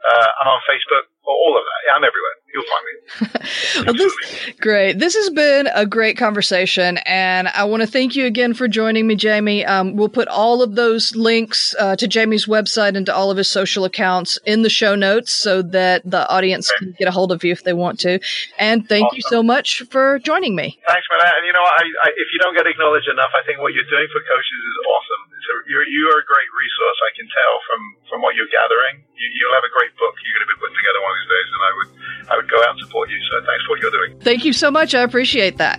Uh, 0.00 0.28
I'm 0.42 0.50
on 0.58 0.60
Facebook, 0.66 1.06
all 1.30 1.56
of 1.56 1.64
that. 1.64 1.80
Yeah, 1.86 1.94
I'm 1.96 2.04
everywhere. 2.04 2.40
You'll 2.52 2.64
find 2.66 2.84
me. 2.84 3.84
well, 3.86 3.94
this, 3.94 4.56
great. 4.60 4.98
This 4.98 5.14
has 5.14 5.30
been 5.30 5.68
a 5.72 5.86
great 5.86 6.16
conversation, 6.16 6.98
and 7.06 7.48
I 7.48 7.64
want 7.64 7.82
to 7.82 7.86
thank 7.86 8.16
you 8.16 8.26
again 8.26 8.54
for 8.54 8.66
joining 8.66 9.06
me, 9.06 9.14
Jamie. 9.14 9.64
Um, 9.64 9.94
we'll 9.94 10.08
put 10.08 10.26
all 10.28 10.62
of 10.62 10.74
those 10.74 11.14
links 11.14 11.74
uh, 11.78 11.94
to 11.96 12.08
Jamie's 12.08 12.46
website 12.46 12.96
and 12.96 13.06
to 13.06 13.14
all 13.14 13.30
of 13.30 13.36
his 13.36 13.48
social 13.48 13.84
accounts 13.84 14.38
in 14.46 14.62
the 14.62 14.70
show 14.70 14.94
notes 14.94 15.30
so 15.30 15.62
that 15.62 16.02
the 16.04 16.28
audience 16.28 16.70
okay. 16.76 16.86
can 16.86 16.94
get 16.98 17.08
a 17.08 17.12
hold 17.12 17.30
of 17.30 17.44
you 17.44 17.52
if 17.52 17.62
they 17.62 17.72
want 17.72 18.00
to. 18.00 18.18
And 18.58 18.88
thank 18.88 19.06
awesome. 19.06 19.16
you 19.16 19.22
so 19.28 19.42
much 19.42 19.82
for 19.90 20.18
joining 20.18 20.56
me. 20.56 20.78
Thanks, 20.86 21.06
man. 21.10 21.20
And 21.36 21.46
you 21.46 21.52
know, 21.52 21.62
I, 21.62 21.82
I, 22.02 22.08
if 22.16 22.28
you 22.32 22.38
don't 22.40 22.56
get 22.56 22.66
acknowledged 22.66 23.08
enough, 23.08 23.30
I 23.34 23.46
think 23.46 23.60
what 23.60 23.72
you're 23.74 23.88
doing 23.88 24.08
for 24.12 24.20
coaches 24.26 24.58
is 24.58 24.74
you're, 25.70 25.86
you 25.86 26.02
are 26.10 26.18
a 26.18 26.26
great 26.26 26.50
resource. 26.50 26.98
I 27.06 27.14
can 27.14 27.30
tell 27.30 27.54
from 27.70 27.80
from 28.10 28.18
what 28.26 28.34
you're 28.34 28.50
gathering. 28.50 29.06
You, 29.14 29.26
you'll 29.30 29.54
have 29.54 29.62
a 29.62 29.70
great 29.70 29.94
book 29.94 30.18
you're 30.18 30.34
going 30.34 30.46
to 30.46 30.50
be 30.50 30.58
putting 30.58 30.78
together 30.82 31.00
one 31.00 31.12
of 31.14 31.18
these 31.22 31.30
days, 31.30 31.48
and 31.54 31.62
I 31.62 31.72
would 31.78 31.90
I 32.26 32.32
would 32.34 32.50
go 32.50 32.58
out 32.66 32.74
and 32.74 32.80
support 32.82 33.06
you. 33.06 33.22
So 33.30 33.38
thanks 33.46 33.62
for 33.64 33.70
what 33.70 33.78
you're 33.78 33.94
doing. 33.94 34.18
Thank 34.18 34.42
you 34.42 34.52
so 34.52 34.68
much. 34.74 34.98
I 34.98 35.06
appreciate 35.06 35.62
that. 35.62 35.78